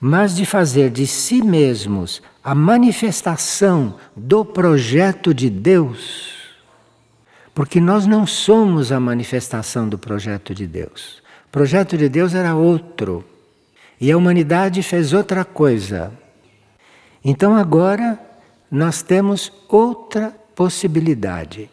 mas 0.00 0.34
de 0.34 0.44
fazer 0.44 0.90
de 0.90 1.06
si 1.06 1.42
mesmos 1.42 2.22
a 2.42 2.54
manifestação 2.54 3.96
do 4.16 4.44
projeto 4.44 5.34
de 5.34 5.50
Deus, 5.50 6.36
porque 7.54 7.80
nós 7.80 8.06
não 8.06 8.26
somos 8.26 8.90
a 8.92 9.00
manifestação 9.00 9.88
do 9.88 9.98
projeto 9.98 10.54
de 10.54 10.66
Deus. 10.66 11.22
O 11.46 11.50
projeto 11.50 11.96
de 11.96 12.08
Deus 12.08 12.34
era 12.34 12.54
outro 12.54 13.24
e 14.00 14.10
a 14.12 14.16
humanidade 14.16 14.82
fez 14.82 15.12
outra 15.12 15.44
coisa. 15.44 16.12
Então 17.24 17.54
agora 17.54 18.18
nós 18.70 19.02
temos 19.02 19.52
outra 19.68 20.34
possibilidade. 20.54 21.70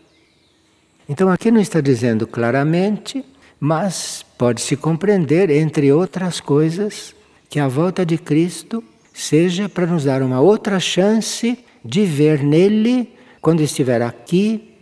Então 1.07 1.29
aqui 1.29 1.51
não 1.51 1.61
está 1.61 1.81
dizendo 1.81 2.25
claramente, 2.25 3.23
mas 3.59 4.25
pode-se 4.37 4.75
compreender, 4.75 5.49
entre 5.49 5.91
outras 5.91 6.39
coisas, 6.39 7.15
que 7.49 7.59
a 7.59 7.67
volta 7.67 8.05
de 8.05 8.17
Cristo 8.17 8.83
seja 9.13 9.69
para 9.69 9.85
nos 9.85 10.03
dar 10.03 10.21
uma 10.21 10.41
outra 10.41 10.79
chance 10.79 11.57
de 11.83 12.05
ver 12.05 12.43
nele, 12.43 13.13
quando 13.39 13.61
estiver 13.61 14.01
aqui, 14.01 14.73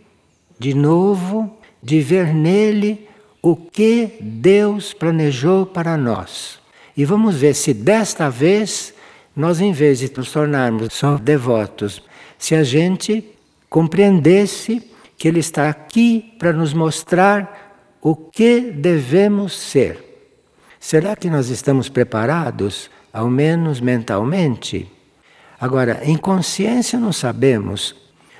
de 0.58 0.72
novo, 0.72 1.58
de 1.82 2.00
ver 2.00 2.32
nele 2.32 3.06
o 3.42 3.54
que 3.54 4.16
Deus 4.20 4.94
planejou 4.94 5.66
para 5.66 5.98
nós. 5.98 6.63
E 6.96 7.04
vamos 7.04 7.36
ver 7.36 7.54
se 7.54 7.74
desta 7.74 8.28
vez 8.30 8.94
nós, 9.34 9.60
em 9.60 9.72
vez 9.72 9.98
de 9.98 10.10
nos 10.16 10.30
tornarmos 10.30 10.92
só 10.92 11.16
devotos, 11.16 12.02
se 12.38 12.54
a 12.54 12.62
gente 12.62 13.24
compreendesse 13.68 14.82
que 15.16 15.26
Ele 15.26 15.40
está 15.40 15.68
aqui 15.68 16.34
para 16.38 16.52
nos 16.52 16.72
mostrar 16.72 17.96
o 18.00 18.14
que 18.14 18.60
devemos 18.60 19.58
ser. 19.58 19.98
Será 20.78 21.16
que 21.16 21.30
nós 21.30 21.48
estamos 21.48 21.88
preparados, 21.88 22.90
ao 23.12 23.30
menos 23.30 23.80
mentalmente? 23.80 24.86
Agora, 25.58 26.00
em 26.04 26.16
consciência 26.16 27.00
não 27.00 27.12
sabemos, 27.12 27.96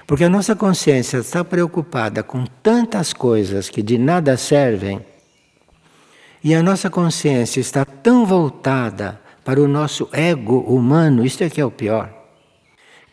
porque 0.06 0.24
a 0.24 0.28
nossa 0.28 0.54
consciência 0.54 1.16
está 1.16 1.42
preocupada 1.42 2.22
com 2.22 2.44
tantas 2.62 3.12
coisas 3.12 3.70
que 3.70 3.82
de 3.82 3.96
nada 3.96 4.36
servem, 4.36 5.00
e 6.44 6.54
a 6.54 6.62
nossa 6.62 6.90
consciência 6.90 7.58
está 7.58 7.86
tão 7.86 8.26
voltada 8.26 9.18
para 9.42 9.62
o 9.62 9.66
nosso 9.66 10.10
ego 10.12 10.60
humano, 10.60 11.24
isto 11.24 11.42
é 11.42 11.48
que 11.48 11.58
é 11.58 11.64
o 11.64 11.70
pior. 11.70 12.12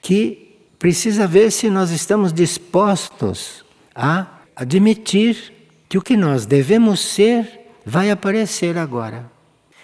que 0.01 0.57
precisa 0.79 1.27
ver 1.27 1.51
se 1.51 1.69
nós 1.69 1.91
estamos 1.91 2.33
dispostos 2.33 3.63
a 3.95 4.39
admitir 4.55 5.53
que 5.88 5.97
o 5.97 6.01
que 6.01 6.17
nós 6.17 6.45
devemos 6.45 7.00
ser 7.00 7.69
vai 7.85 8.09
aparecer 8.09 8.77
agora. 8.77 9.31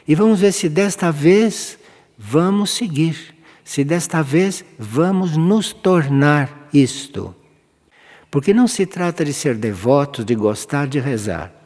E 0.07 0.15
vamos 0.15 0.39
ver 0.39 0.51
se 0.51 0.67
desta 0.67 1.11
vez 1.11 1.77
vamos 2.17 2.71
seguir, 2.71 3.35
se 3.63 3.83
desta 3.83 4.23
vez 4.23 4.65
vamos 4.79 5.37
nos 5.37 5.71
tornar 5.71 6.67
isto. 6.73 7.35
Porque 8.31 8.51
não 8.51 8.67
se 8.67 8.87
trata 8.87 9.23
de 9.23 9.33
ser 9.33 9.55
devotos, 9.55 10.25
de 10.25 10.33
gostar 10.33 10.87
de 10.87 10.99
rezar. 10.99 11.56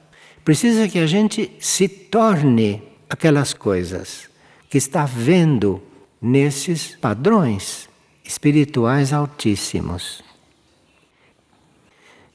Precisa 0.44 0.88
que 0.88 0.98
a 0.98 1.06
gente 1.06 1.52
se 1.60 1.88
torne 1.88 2.82
aquelas 3.10 3.54
coisas 3.54 4.30
que 4.70 4.78
está 4.78 5.06
vendo 5.06 5.82
nesses 6.22 6.96
padrões 6.96 7.90
espirituais 8.24 9.14
altíssimos. 9.14 10.24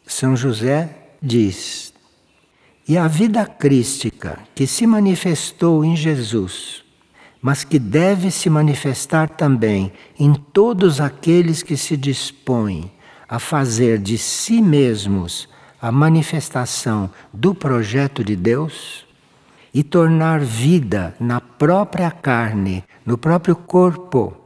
São 0.07 0.37
José 0.37 0.91
diz: 1.21 1.93
E 2.87 2.97
a 2.97 3.09
vida 3.09 3.45
crística 3.45 4.39
que 4.55 4.67
se 4.67 4.87
manifestou 4.87 5.85
em 5.85 5.97
Jesus, 5.97 6.85
mas 7.43 7.65
que 7.65 7.79
deve 7.79 8.31
se 8.31 8.49
manifestar 8.49 9.31
também 9.31 9.93
em 10.19 10.33
todos 10.33 11.01
aqueles 11.01 11.63
que 11.63 11.77
se 11.77 11.97
dispõem 11.97 12.93
a 13.29 13.41
fazer 13.41 13.99
de 13.99 14.17
si 14.17 14.63
mesmos 14.63 15.49
a 15.87 15.93
manifestação 15.93 17.09
do 17.33 17.55
projeto 17.55 18.25
de 18.25 18.35
Deus 18.35 19.07
e 19.73 19.85
tornar 19.85 20.41
vida 20.41 21.15
na 21.21 21.41
própria 21.41 22.11
carne, 22.11 22.83
no 23.05 23.17
próprio 23.17 23.55
corpo, 23.55 24.37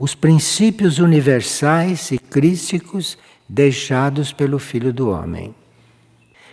os 0.00 0.16
princípios 0.16 0.98
universais 0.98 2.10
e 2.10 2.18
crísticos 2.18 3.16
deixados 3.48 4.32
pelo 4.32 4.58
Filho 4.58 4.92
do 4.92 5.10
Homem. 5.10 5.54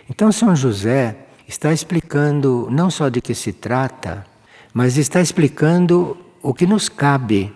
Então, 0.08 0.30
São 0.30 0.54
José 0.54 1.26
está 1.48 1.72
explicando 1.72 2.68
não 2.70 2.88
só 2.90 3.08
de 3.08 3.20
que 3.20 3.34
se 3.34 3.52
trata, 3.52 4.24
mas 4.72 4.96
está 4.96 5.20
explicando 5.20 6.16
o 6.40 6.54
que 6.54 6.64
nos 6.64 6.88
cabe 6.88 7.52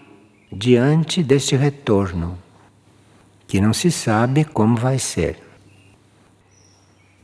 diante 0.51 1.23
deste 1.23 1.55
retorno, 1.55 2.37
que 3.47 3.61
não 3.61 3.73
se 3.73 3.93
sabe 3.93 4.45
como 4.45 4.75
vai 4.75 4.99
ser. 4.99 5.50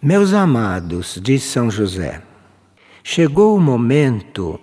Meus 0.02 0.34
amados, 0.34 1.18
diz 1.22 1.42
São 1.42 1.70
José, 1.70 2.22
chegou 3.02 3.56
o 3.56 3.60
momento 3.60 4.60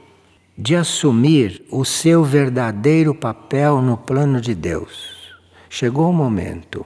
de 0.56 0.76
assumir 0.76 1.66
o 1.72 1.84
seu 1.84 2.24
verdadeiro 2.24 3.16
papel 3.16 3.82
no 3.82 3.98
plano 3.98 4.40
de 4.40 4.54
Deus. 4.54 5.34
Chegou 5.68 6.08
o 6.12 6.14
momento. 6.14 6.86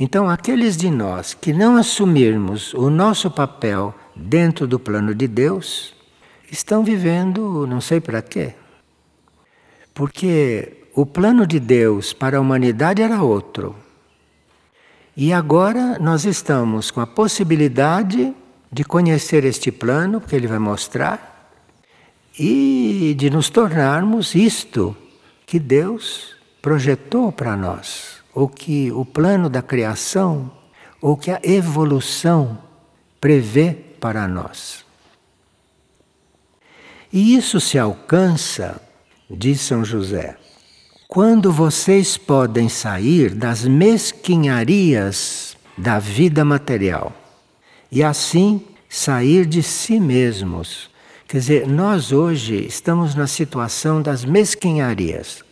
Então, 0.00 0.30
aqueles 0.30 0.78
de 0.78 0.90
nós 0.90 1.34
que 1.34 1.52
não 1.52 1.76
assumirmos 1.76 2.72
o 2.72 2.88
nosso 2.88 3.30
papel 3.30 3.94
dentro 4.16 4.66
do 4.66 4.80
plano 4.80 5.14
de 5.14 5.28
Deus, 5.28 5.94
estão 6.50 6.82
vivendo 6.82 7.66
não 7.66 7.82
sei 7.82 8.00
para 8.00 8.22
quê. 8.22 8.54
Porque 9.92 10.88
o 10.94 11.04
plano 11.04 11.46
de 11.46 11.60
Deus 11.60 12.14
para 12.14 12.38
a 12.38 12.40
humanidade 12.40 13.02
era 13.02 13.22
outro. 13.22 13.83
E 15.16 15.32
agora 15.32 15.96
nós 16.00 16.24
estamos 16.24 16.90
com 16.90 17.00
a 17.00 17.06
possibilidade 17.06 18.34
de 18.70 18.82
conhecer 18.82 19.44
este 19.44 19.70
plano, 19.70 20.20
que 20.20 20.34
ele 20.34 20.48
vai 20.48 20.58
mostrar, 20.58 21.52
e 22.36 23.14
de 23.16 23.30
nos 23.30 23.48
tornarmos 23.48 24.34
isto 24.34 24.96
que 25.46 25.60
Deus 25.60 26.34
projetou 26.60 27.30
para 27.30 27.56
nós, 27.56 28.16
ou 28.34 28.48
que 28.48 28.90
o 28.90 29.04
plano 29.04 29.48
da 29.48 29.62
criação, 29.62 30.50
ou 31.00 31.16
que 31.16 31.30
a 31.30 31.38
evolução 31.44 32.58
prevê 33.20 33.72
para 34.00 34.26
nós. 34.26 34.84
E 37.12 37.36
isso 37.36 37.60
se 37.60 37.78
alcança, 37.78 38.80
diz 39.30 39.60
São 39.60 39.84
José, 39.84 40.36
quando 41.14 41.52
vocês 41.52 42.16
podem 42.16 42.68
sair 42.68 43.32
das 43.32 43.64
mesquinharias 43.64 45.56
da 45.78 46.00
vida 46.00 46.44
material 46.44 47.12
e 47.88 48.02
assim 48.02 48.60
sair 48.88 49.46
de 49.46 49.62
si 49.62 50.00
mesmos. 50.00 50.90
Quer 51.28 51.38
dizer, 51.38 51.68
nós 51.68 52.10
hoje 52.10 52.66
estamos 52.66 53.14
na 53.14 53.28
situação 53.28 54.02
das 54.02 54.24
mesquinharias. 54.24 55.44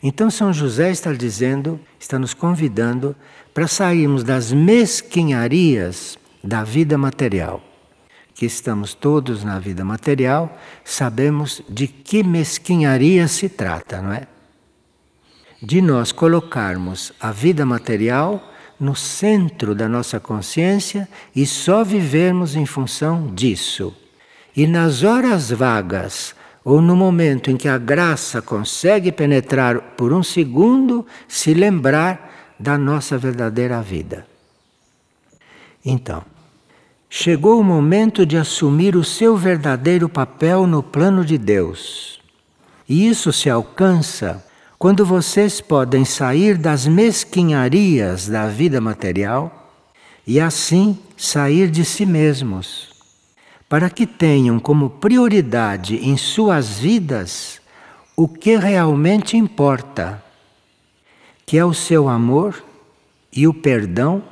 Então, 0.00 0.30
São 0.30 0.52
José 0.52 0.92
está 0.92 1.12
dizendo, 1.12 1.80
está 1.98 2.16
nos 2.16 2.32
convidando 2.32 3.16
para 3.52 3.66
sairmos 3.66 4.22
das 4.22 4.52
mesquinharias 4.52 6.16
da 6.44 6.62
vida 6.62 6.96
material. 6.96 7.60
Que 8.32 8.46
estamos 8.46 8.94
todos 8.94 9.42
na 9.42 9.58
vida 9.58 9.84
material, 9.84 10.56
sabemos 10.84 11.60
de 11.68 11.88
que 11.88 12.22
mesquinharia 12.22 13.26
se 13.26 13.48
trata, 13.48 14.00
não 14.00 14.12
é? 14.12 14.28
De 15.62 15.80
nós 15.80 16.12
colocarmos 16.12 17.12
a 17.20 17.32
vida 17.32 17.64
material 17.64 18.52
no 18.78 18.94
centro 18.94 19.74
da 19.74 19.88
nossa 19.88 20.20
consciência 20.20 21.08
e 21.34 21.46
só 21.46 21.82
vivermos 21.82 22.54
em 22.54 22.66
função 22.66 23.34
disso. 23.34 23.94
E 24.54 24.66
nas 24.66 25.02
horas 25.02 25.50
vagas, 25.50 26.34
ou 26.64 26.80
no 26.80 26.96
momento 26.96 27.50
em 27.50 27.56
que 27.56 27.68
a 27.68 27.78
graça 27.78 28.42
consegue 28.42 29.12
penetrar 29.12 29.80
por 29.96 30.12
um 30.12 30.22
segundo, 30.22 31.06
se 31.28 31.54
lembrar 31.54 32.54
da 32.58 32.76
nossa 32.76 33.16
verdadeira 33.16 33.80
vida. 33.80 34.26
Então, 35.84 36.24
chegou 37.08 37.60
o 37.60 37.64
momento 37.64 38.26
de 38.26 38.36
assumir 38.36 38.96
o 38.96 39.04
seu 39.04 39.36
verdadeiro 39.36 40.08
papel 40.08 40.66
no 40.66 40.82
plano 40.82 41.24
de 41.24 41.38
Deus. 41.38 42.20
E 42.88 43.08
isso 43.08 43.32
se 43.32 43.48
alcança 43.48 44.44
quando 44.78 45.06
vocês 45.06 45.60
podem 45.60 46.04
sair 46.04 46.58
das 46.58 46.86
mesquinharias 46.86 48.28
da 48.28 48.46
vida 48.46 48.80
material 48.80 49.72
e 50.26 50.38
assim 50.38 50.98
sair 51.16 51.70
de 51.70 51.84
si 51.84 52.04
mesmos, 52.04 52.90
para 53.68 53.88
que 53.88 54.06
tenham 54.06 54.60
como 54.60 54.90
prioridade 54.90 55.96
em 55.96 56.16
suas 56.16 56.78
vidas 56.78 57.60
o 58.14 58.28
que 58.28 58.56
realmente 58.56 59.36
importa, 59.36 60.22
que 61.46 61.56
é 61.56 61.64
o 61.64 61.72
seu 61.72 62.08
amor 62.08 62.62
e 63.32 63.46
o 63.46 63.54
perdão, 63.54 64.22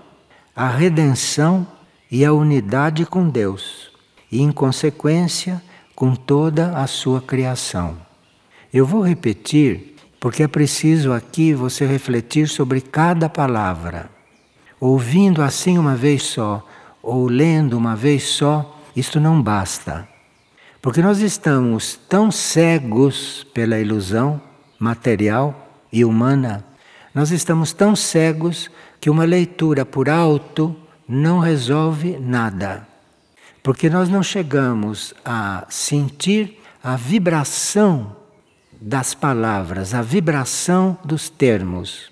a 0.55 0.69
redenção 0.69 1.67
e 2.11 2.25
a 2.25 2.33
unidade 2.33 3.07
com 3.07 3.29
Deus, 3.29 3.91
e 4.31 4.43
em 4.43 4.53
consequência 4.53 5.63
com 5.95 6.15
toda 6.15 6.77
a 6.77 6.87
sua 6.87 7.21
criação. 7.21 7.97
Eu 8.73 8.85
vou 8.85 9.01
repetir 9.01 9.94
porque 10.25 10.43
é 10.43 10.49
preciso 10.49 11.13
aqui 11.13 11.53
você 11.53 11.85
refletir 11.85 12.49
sobre 12.49 12.81
cada 12.81 13.29
palavra. 13.29 14.09
Ouvindo 14.81 15.43
assim 15.43 15.77
uma 15.77 15.95
vez 15.95 16.23
só, 16.23 16.67
ou 17.03 17.27
lendo 17.27 17.77
uma 17.77 17.95
vez 17.95 18.23
só, 18.23 18.81
isto 18.97 19.21
não 19.21 19.43
basta. 19.43 20.09
Porque 20.81 21.03
nós 21.03 21.19
estamos 21.19 22.01
tão 22.09 22.31
cegos 22.31 23.47
pela 23.53 23.79
ilusão 23.79 24.41
material 24.79 25.69
e 25.93 26.07
humana, 26.07 26.65
nós 27.15 27.31
estamos 27.31 27.75
tão 27.75 27.95
cegos 27.95 28.71
que 28.99 29.11
uma 29.11 29.27
leitura 29.27 29.85
por 29.85 30.09
alto 30.09 30.75
não 31.07 31.39
resolve 31.39 32.19
nada. 32.19 32.89
Porque 33.63 33.91
nós 33.91 34.09
não 34.09 34.23
chegamos 34.23 35.13
a 35.23 35.67
sentir 35.69 36.63
a 36.83 36.97
vibração 36.97 38.24
das 38.87 39.15
palavras, 39.15 39.95
a 39.95 40.03
vibração 40.03 40.99
dos 41.03 41.31
termos. 41.31 42.11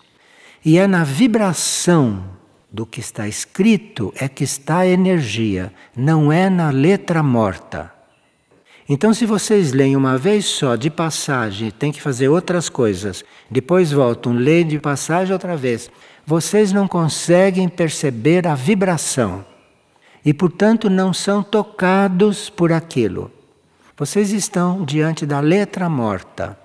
E 0.65 0.79
é 0.79 0.87
na 0.87 1.05
vibração 1.05 2.25
do 2.73 2.87
que 2.87 2.99
está 2.99 3.29
escrito 3.29 4.11
é 4.17 4.27
que 4.27 4.43
está 4.43 4.79
a 4.79 4.87
energia, 4.87 5.71
não 5.95 6.33
é 6.33 6.49
na 6.49 6.71
letra 6.71 7.23
morta. 7.23 7.93
Então, 8.89 9.13
se 9.13 9.27
vocês 9.27 9.75
leem 9.75 9.95
uma 9.97 10.17
vez 10.17 10.47
só 10.47 10.75
de 10.75 10.89
passagem, 10.89 11.71
tem 11.71 11.93
que 11.93 12.01
fazer 12.01 12.31
outras 12.31 12.71
coisas, 12.71 13.23
depois 13.51 13.93
voltam, 13.93 14.33
leem 14.33 14.67
de 14.67 14.79
passagem 14.79 15.35
outra 15.35 15.55
vez, 15.55 15.91
vocês 16.25 16.73
não 16.73 16.89
conseguem 16.89 17.69
perceber 17.69 18.47
a 18.47 18.55
vibração 18.55 19.45
e, 20.25 20.33
portanto, 20.33 20.89
não 20.89 21.13
são 21.13 21.43
tocados 21.43 22.49
por 22.49 22.73
aquilo. 22.73 23.31
Vocês 23.95 24.33
estão 24.33 24.87
diante 24.87 25.27
da 25.27 25.39
letra 25.39 25.87
morta 25.87 26.62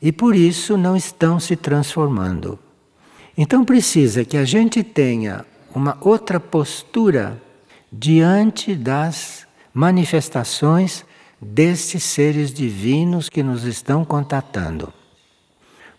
e 0.00 0.12
por 0.12 0.34
isso 0.34 0.76
não 0.76 0.96
estão 0.96 1.40
se 1.40 1.56
transformando. 1.56 2.58
Então 3.36 3.64
precisa 3.64 4.24
que 4.24 4.36
a 4.36 4.44
gente 4.44 4.82
tenha 4.82 5.44
uma 5.74 5.96
outra 6.00 6.38
postura 6.38 7.40
diante 7.90 8.74
das 8.74 9.46
manifestações 9.72 11.04
destes 11.40 12.04
seres 12.04 12.52
divinos 12.52 13.28
que 13.28 13.42
nos 13.42 13.64
estão 13.64 14.04
contatando. 14.04 14.92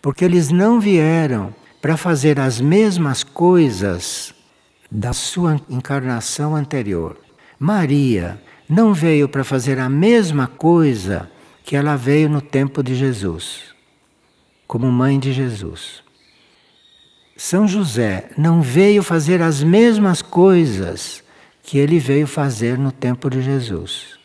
porque 0.00 0.24
eles 0.24 0.50
não 0.50 0.78
vieram 0.80 1.52
para 1.82 1.96
fazer 1.96 2.38
as 2.38 2.60
mesmas 2.60 3.24
coisas 3.24 4.32
da 4.88 5.12
sua 5.12 5.60
encarnação 5.68 6.54
anterior. 6.54 7.18
Maria 7.58 8.40
não 8.68 8.94
veio 8.94 9.28
para 9.28 9.42
fazer 9.42 9.80
a 9.80 9.88
mesma 9.88 10.46
coisa 10.46 11.28
que 11.64 11.74
ela 11.74 11.96
veio 11.96 12.28
no 12.28 12.40
tempo 12.40 12.82
de 12.84 12.94
Jesus, 12.94 13.74
como 14.66 14.90
mãe 14.90 15.18
de 15.18 15.32
Jesus. 15.32 16.02
São 17.36 17.68
José 17.68 18.30
não 18.36 18.62
veio 18.62 19.02
fazer 19.02 19.42
as 19.42 19.62
mesmas 19.62 20.22
coisas 20.22 21.22
que 21.62 21.78
ele 21.78 21.98
veio 21.98 22.26
fazer 22.26 22.78
no 22.78 22.90
tempo 22.90 23.28
de 23.28 23.42
Jesus. 23.42 24.18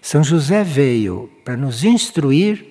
São 0.00 0.22
José 0.22 0.62
veio 0.62 1.28
para 1.44 1.56
nos 1.56 1.82
instruir 1.82 2.64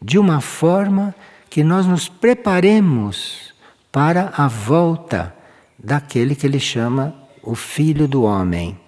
de 0.00 0.18
uma 0.18 0.40
forma 0.40 1.14
que 1.50 1.64
nós 1.64 1.86
nos 1.86 2.08
preparemos 2.08 3.54
para 3.90 4.32
a 4.36 4.46
volta 4.46 5.34
daquele 5.78 6.36
que 6.36 6.46
ele 6.46 6.60
chama 6.60 7.14
o 7.42 7.54
Filho 7.54 8.06
do 8.06 8.22
Homem. 8.22 8.78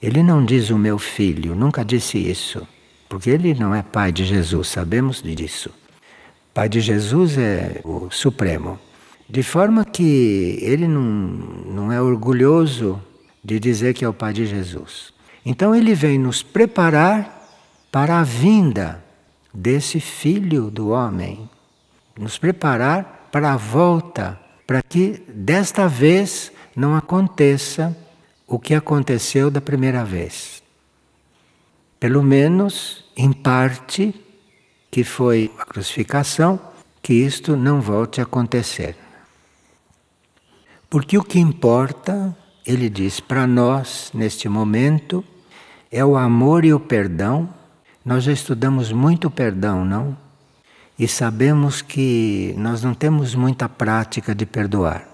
Ele 0.00 0.22
não 0.22 0.44
diz 0.44 0.70
o 0.70 0.78
meu 0.78 0.98
filho, 0.98 1.54
nunca 1.54 1.84
disse 1.84 2.18
isso, 2.18 2.66
porque 3.08 3.30
ele 3.30 3.54
não 3.54 3.72
é 3.72 3.82
pai 3.82 4.10
de 4.10 4.24
Jesus, 4.24 4.68
sabemos 4.68 5.22
disso. 5.22 5.70
Pai 6.54 6.68
de 6.68 6.80
Jesus 6.80 7.38
é 7.38 7.80
o 7.82 8.10
Supremo. 8.10 8.78
De 9.26 9.42
forma 9.42 9.86
que 9.86 10.58
ele 10.60 10.86
não, 10.86 11.00
não 11.00 11.92
é 11.92 12.00
orgulhoso 12.00 13.02
de 13.42 13.58
dizer 13.58 13.94
que 13.94 14.04
é 14.04 14.08
o 14.08 14.12
pai 14.12 14.34
de 14.34 14.44
Jesus. 14.44 15.14
Então 15.46 15.74
ele 15.74 15.94
vem 15.94 16.18
nos 16.18 16.42
preparar 16.42 17.48
para 17.90 18.20
a 18.20 18.22
vinda 18.22 19.02
desse 19.52 19.98
filho 19.98 20.70
do 20.70 20.90
homem, 20.90 21.48
nos 22.18 22.36
preparar 22.36 23.28
para 23.32 23.54
a 23.54 23.56
volta, 23.56 24.38
para 24.66 24.82
que 24.82 25.22
desta 25.28 25.88
vez 25.88 26.52
não 26.76 26.94
aconteça 26.94 27.96
o 28.46 28.58
que 28.58 28.74
aconteceu 28.74 29.50
da 29.50 29.60
primeira 29.62 30.04
vez. 30.04 30.62
Pelo 31.98 32.22
menos, 32.22 33.04
em 33.16 33.32
parte, 33.32 34.14
que 34.92 35.02
foi 35.02 35.50
a 35.58 35.64
crucificação, 35.64 36.60
que 37.00 37.14
isto 37.14 37.56
não 37.56 37.80
volte 37.80 38.20
a 38.20 38.24
acontecer. 38.24 38.94
Porque 40.90 41.16
o 41.16 41.24
que 41.24 41.38
importa, 41.38 42.36
ele 42.66 42.90
diz 42.90 43.18
para 43.18 43.46
nós, 43.46 44.10
neste 44.12 44.50
momento, 44.50 45.24
é 45.90 46.04
o 46.04 46.14
amor 46.14 46.66
e 46.66 46.74
o 46.74 46.78
perdão. 46.78 47.48
Nós 48.04 48.24
já 48.24 48.32
estudamos 48.32 48.92
muito 48.92 49.30
perdão, 49.30 49.82
não? 49.82 50.14
E 50.98 51.08
sabemos 51.08 51.80
que 51.80 52.54
nós 52.58 52.82
não 52.82 52.92
temos 52.92 53.34
muita 53.34 53.70
prática 53.70 54.34
de 54.34 54.44
perdoar. 54.44 55.08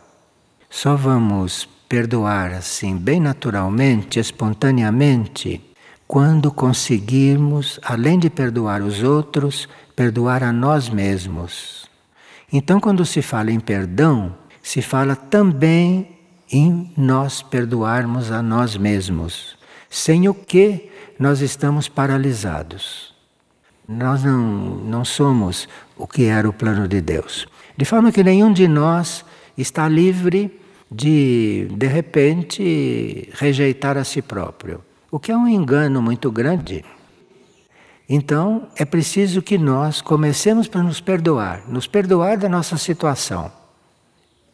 Só 0.69 0.97
vamos 0.97 1.69
perdoar 1.89 2.53
assim, 2.53 2.97
bem 2.97 3.21
naturalmente, 3.21 4.19
espontaneamente, 4.19 5.68
quando 6.09 6.51
conseguirmos, 6.51 7.79
além 7.85 8.19
de 8.19 8.31
perdoar 8.31 8.81
os 8.81 9.03
outros, 9.03 9.69
perdoar 9.95 10.43
a 10.43 10.51
nós 10.51 10.89
mesmos. 10.89 11.87
Então, 12.51 12.81
quando 12.81 13.05
se 13.05 13.21
fala 13.21 13.53
em 13.53 13.61
perdão, 13.61 14.35
se 14.63 14.81
fala 14.81 15.15
também 15.15 16.19
em 16.51 16.91
nós 16.97 17.43
perdoarmos 17.43 18.31
a 18.31 18.41
nós 18.41 18.75
mesmos, 18.75 19.59
sem 19.91 20.31
o 20.31 20.33
que 20.33 20.91
nós 21.19 21.43
estamos 21.43 21.89
paralisados. 21.89 23.15
Nós 23.87 24.25
não, 24.25 24.39
não 24.39 25.05
somos 25.05 25.69
o 25.95 26.07
que 26.07 26.25
era 26.25 26.49
o 26.49 26.55
plano 26.55 26.89
de 26.89 27.03
Deus. 27.03 27.47
De 27.77 27.85
forma 27.85 28.11
que 28.11 28.25
nenhum 28.25 28.51
de 28.51 28.67
nós 28.67 29.27
está 29.59 29.87
livre 29.87 30.59
de, 30.91 31.69
de 31.71 31.87
repente, 31.87 33.29
rejeitar 33.35 33.99
a 33.99 34.05
si 34.05 34.23
próprio, 34.23 34.83
o 35.11 35.19
que 35.19 35.33
é 35.33 35.37
um 35.37 35.49
engano 35.49 36.03
muito 36.03 36.31
grande. 36.31 36.85
Então, 38.09 38.69
é 38.77 38.85
preciso 38.85 39.43
que 39.43 39.59
nós 39.59 40.01
comecemos 40.01 40.67
para 40.67 40.83
nos 40.83 41.01
perdoar, 41.01 41.63
nos 41.69 41.87
perdoar 41.87 42.39
da 42.39 42.49
nossa 42.49 42.77
situação. 42.77 43.51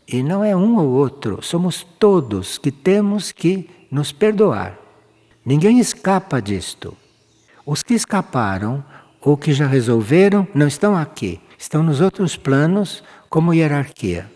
E 0.07 0.23
não 0.23 0.45
é 0.45 0.55
um 0.55 0.77
ou 0.77 0.89
outro, 0.89 1.41
somos 1.41 1.87
todos 1.99 2.59
que 2.59 2.71
temos 2.71 3.33
que 3.33 3.71
nos 3.91 4.13
perdoar. 4.13 4.77
Ninguém 5.45 5.79
escapa 5.79 6.41
disto. 6.41 6.97
Os 7.65 7.83
que 7.83 7.95
escaparam 7.95 8.85
ou 9.21 9.37
que 9.37 9.53
já 9.53 9.67
resolveram 9.67 10.47
não 10.55 10.67
estão 10.67 10.97
aqui, 10.97 11.41
estão 11.59 11.83
nos 11.83 12.01
outros 12.01 12.37
planos 12.37 13.03
como 13.31 13.55
hierarquia. 13.55 14.31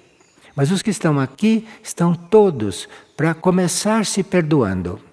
Mas 0.57 0.71
os 0.71 0.81
que 0.81 0.91
estão 0.91 1.21
aqui 1.21 1.67
estão 1.83 2.15
todos 2.15 2.89
para 3.17 3.35
começar 3.35 4.07
se 4.07 4.23
perdoando. 4.23 5.08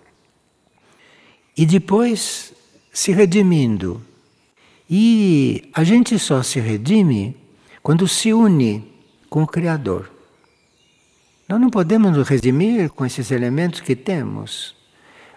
E 1.57 1.65
depois 1.65 2.53
se 2.91 3.11
redimindo. 3.11 4.01
E 4.89 5.69
a 5.73 5.83
gente 5.83 6.17
só 6.19 6.43
se 6.43 6.59
redime 6.59 7.35
quando 7.81 8.07
se 8.07 8.33
une 8.33 8.83
com 9.29 9.43
o 9.43 9.47
Criador. 9.47 10.11
Nós 11.47 11.61
não 11.61 11.69
podemos 11.69 12.15
nos 12.15 12.27
redimir 12.27 12.89
com 12.89 13.05
esses 13.05 13.31
elementos 13.31 13.81
que 13.81 13.95
temos. 13.95 14.75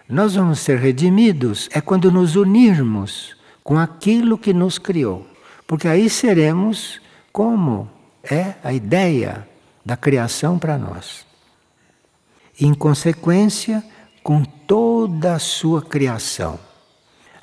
Nós 0.09 0.35
vamos 0.35 0.61
ser 0.61 0.79
redimidos 0.79 1.69
é 1.73 1.81
quando 1.81 2.11
nos 2.11 2.35
unirmos 2.35 3.37
com 3.63 3.79
aquilo 3.79 4.39
que 4.39 4.55
nos 4.55 4.79
criou. 4.79 5.27
Porque 5.67 5.87
aí 5.87 6.09
seremos 6.09 7.01
como 7.31 7.91
é 8.23 8.55
a 8.65 8.73
ideia 8.73 9.47
da 9.85 9.97
criação 9.97 10.59
para 10.59 10.79
nós. 10.79 11.27
Em 12.59 12.73
consequência, 12.73 13.85
com 14.23 14.43
toda 14.43 15.35
a 15.35 15.39
sua 15.39 15.83
criação. 15.83 16.59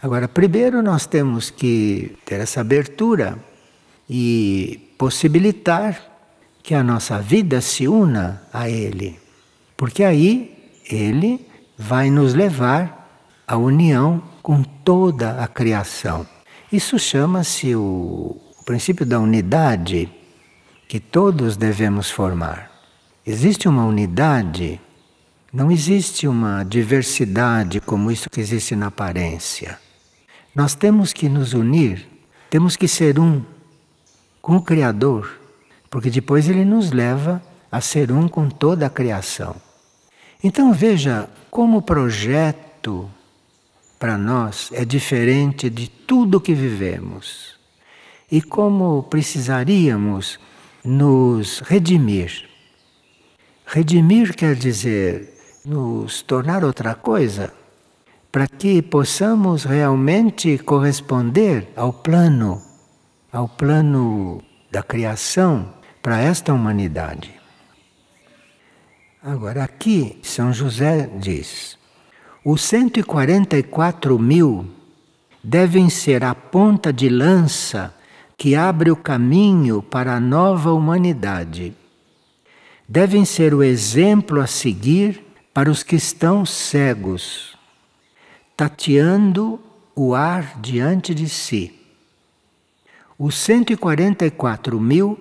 Agora, 0.02 0.28
primeiro 0.28 0.82
nós 0.82 1.06
temos 1.06 1.50
que 1.50 2.16
ter 2.26 2.40
essa 2.40 2.62
abertura 2.62 3.40
e 4.10 4.94
possibilitar 4.98 6.00
que 6.62 6.74
a 6.74 6.84
nossa 6.84 7.20
vida 7.20 7.62
se 7.62 7.88
una 7.88 8.44
a 8.54 8.70
Ele. 8.70 9.20
Porque 9.76 10.04
aí 10.04 10.72
Ele 10.90 11.48
vai 11.78 12.10
nos 12.10 12.34
levar 12.34 13.24
à 13.48 13.58
união 13.58 14.22
com 14.42 14.64
toda 14.64 15.44
a 15.44 15.48
criação. 15.48 16.26
Isso 16.72 16.98
chama-se 17.00 17.76
o 17.76 18.36
princípio 18.66 19.06
da 19.06 19.20
unidade 19.20 20.10
que 20.88 21.00
todos 21.00 21.58
devemos 21.58 22.10
formar. 22.10 22.72
Existe 23.26 23.68
uma 23.68 23.86
unidade, 23.86 24.80
não 25.56 25.72
existe 25.72 26.28
uma 26.28 26.64
diversidade 26.64 27.80
como 27.80 28.12
isso 28.12 28.30
que 28.30 28.42
existe 28.42 28.76
na 28.76 28.88
aparência. 28.88 29.80
Nós 30.54 30.76
temos 30.76 31.14
que 31.14 31.30
nos 31.30 31.54
unir, 31.54 32.06
temos 32.50 32.76
que 32.76 32.90
ser 32.90 33.18
um 33.18 33.42
com 34.42 34.58
o 34.58 34.62
Criador, 34.62 35.40
porque 35.90 36.10
depois 36.10 36.50
ele 36.50 36.66
nos 36.66 36.92
leva 36.92 37.42
a 37.72 37.80
ser 37.80 38.12
um 38.12 38.28
com 38.28 38.50
toda 38.50 38.86
a 38.86 38.90
criação. 38.90 39.56
Então 40.44 40.74
veja 40.74 41.30
como 41.50 41.78
o 41.78 41.82
projeto 41.82 43.10
para 43.98 44.18
nós 44.18 44.70
é 44.74 44.84
diferente 44.84 45.70
de 45.70 45.88
tudo 45.88 46.42
que 46.42 46.54
vivemos 46.54 47.56
e 48.30 48.42
como 48.42 49.04
precisaríamos 49.04 50.38
nos 50.84 51.62
redimir. 51.62 52.50
Redimir 53.66 54.36
quer 54.36 54.54
dizer 54.54 55.35
nos 55.66 56.22
tornar 56.22 56.64
outra 56.64 56.94
coisa, 56.94 57.52
para 58.32 58.48
que 58.48 58.82
possamos 58.82 59.64
realmente 59.64 60.58
corresponder 60.60 61.72
ao 61.76 61.92
plano, 61.92 62.62
ao 63.32 63.48
plano 63.48 64.44
da 64.72 64.84
criação 64.84 65.74
para 66.02 66.20
esta 66.20 66.54
humanidade. 66.54 67.34
Agora, 69.24 69.64
aqui, 69.64 70.20
São 70.22 70.54
José 70.54 71.10
diz: 71.18 71.78
os 72.44 72.62
144 72.62 74.20
mil 74.20 74.68
devem 75.44 75.90
ser 75.90 76.24
a 76.24 76.36
ponta 76.36 76.94
de 76.94 77.10
lança 77.10 77.92
que 78.38 78.56
abre 78.56 78.92
o 78.92 78.96
caminho 78.96 79.82
para 79.82 80.16
a 80.16 80.20
nova 80.20 80.72
humanidade. 80.72 81.74
Devem 82.88 83.26
ser 83.26 83.54
o 83.54 83.64
exemplo 83.64 84.40
a 84.40 84.46
seguir 84.46 85.25
para 85.56 85.72
os 85.72 85.82
que 85.82 85.96
estão 85.96 86.46
cegos, 86.46 87.58
tateando 88.56 89.60
o 89.96 90.14
ar 90.14 90.60
diante 90.62 91.16
de 91.16 91.28
si. 91.28 91.74
Os 93.18 93.36
144 93.36 94.80
mil 94.80 95.18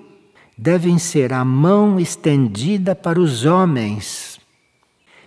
devem 0.59 0.99
ser 0.99 1.33
a 1.33 1.43
mão 1.43 1.99
estendida 1.99 2.95
para 2.95 3.19
os 3.19 3.47
homens 3.47 4.39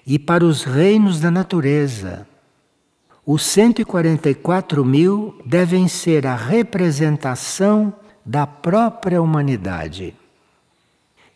e 0.05 0.19
para 0.19 0.45
os 0.45 0.63
reinos 0.63 1.19
da 1.19 1.31
natureza 1.31 2.27
os 3.29 3.43
144 3.43 4.85
mil 4.85 5.37
devem 5.45 5.89
ser 5.89 6.25
a 6.25 6.33
representação 6.33 7.93
da 8.25 8.47
própria 8.47 9.21
humanidade, 9.21 10.15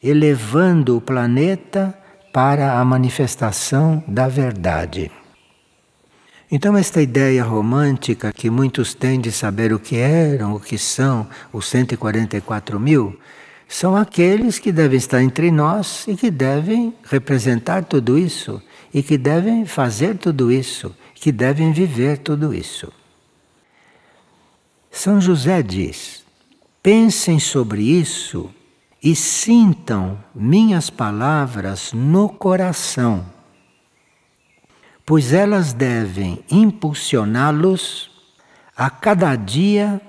elevando 0.02 0.96
o 0.96 1.02
planeta 1.02 2.01
para 2.32 2.80
a 2.80 2.86
manifestação 2.86 4.04
da 4.08 4.28
verdade. 4.28 5.12
Então, 6.52 6.76
esta 6.76 7.02
ideia 7.02 7.44
romântica 7.44 8.34
que 8.34 8.50
muitos 8.50 8.94
têm 8.94 9.22
de 9.22 9.32
saber 9.32 9.72
o 9.72 9.80
que 9.80 9.96
eram, 9.98 10.56
o 10.56 10.60
que 10.60 10.78
são 10.78 11.28
os 11.54 11.68
144 11.68 12.80
mil, 12.80 13.18
são 13.70 13.96
aqueles 13.96 14.60
que 14.60 14.70
devem 14.70 14.98
estar 14.98 15.24
entre 15.24 15.50
nós 15.50 16.06
e 16.08 16.16
que 16.16 16.30
devem 16.30 16.94
representar 17.04 17.86
tudo 17.86 18.18
isso, 18.18 18.62
e 18.94 19.02
que 19.02 19.18
devem 19.18 19.66
fazer 19.66 20.18
tudo 20.18 20.52
isso, 20.52 20.94
que 21.16 21.32
devem 21.32 21.72
viver 21.72 22.18
tudo 22.18 22.54
isso. 22.54 22.92
São 24.92 25.22
José 25.22 25.64
diz: 25.64 26.26
pensem 26.84 27.40
sobre 27.40 27.82
isso 27.82 28.54
e 29.04 29.16
sintam 29.16 30.18
minhas 30.36 30.90
palavras 30.90 31.92
no 31.94 32.30
coração 32.30 33.26
pois 35.12 35.34
elas 35.34 35.74
devem 35.74 36.40
impulsioná-los 36.50 38.10
a 38.76 38.90
cada 38.90 39.36
dia 39.36 40.02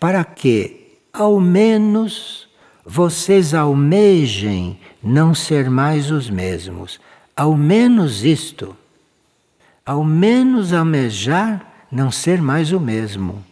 para 0.00 0.24
que, 0.24 0.98
ao 1.12 1.40
menos, 1.40 2.48
vocês 2.84 3.54
almejem 3.54 4.80
não 5.00 5.32
ser 5.32 5.70
mais 5.70 6.10
os 6.10 6.28
mesmos. 6.28 7.00
Ao 7.36 7.56
menos 7.56 8.24
isto. 8.24 8.76
Ao 9.86 10.02
menos 10.02 10.72
almejar 10.72 11.86
não 11.88 12.10
ser 12.10 12.42
mais 12.42 12.72
o 12.72 12.80
mesmo. 12.80 13.44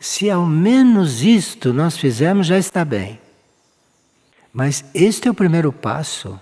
Se 0.00 0.30
ao 0.30 0.46
menos 0.46 1.22
isto 1.22 1.74
nós 1.74 1.98
fizermos, 1.98 2.46
já 2.46 2.58
está 2.58 2.86
bem. 2.86 3.20
Mas 4.52 4.84
este 4.94 5.28
é 5.28 5.30
o 5.30 5.34
primeiro 5.34 5.72
passo. 5.72 6.38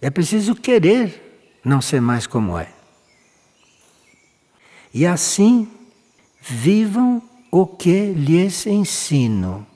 É 0.00 0.10
preciso 0.10 0.54
querer 0.54 1.58
não 1.64 1.80
ser 1.80 2.00
mais 2.00 2.26
como 2.26 2.58
é. 2.58 2.68
E 4.92 5.06
assim 5.06 5.68
vivam 6.40 7.22
o 7.50 7.66
que 7.66 8.12
lhes 8.12 8.66
ensino. 8.66 9.66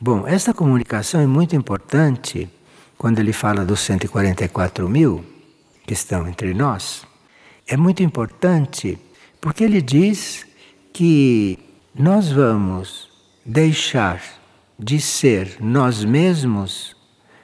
Bom, 0.00 0.26
esta 0.26 0.54
comunicação 0.54 1.20
é 1.20 1.26
muito 1.26 1.54
importante 1.54 2.48
quando 2.96 3.18
ele 3.18 3.32
fala 3.32 3.64
dos 3.64 3.80
144 3.80 4.88
mil 4.88 5.24
que 5.86 5.92
estão 5.92 6.26
entre 6.26 6.54
nós. 6.54 7.04
É 7.66 7.76
muito 7.76 8.02
importante 8.02 8.98
porque 9.40 9.64
ele 9.64 9.82
diz 9.82 10.46
que 10.92 11.58
nós 11.94 12.30
vamos 12.30 13.10
deixar 13.44 14.39
de 14.82 14.98
ser 14.98 15.56
nós 15.60 16.02
mesmos 16.02 16.96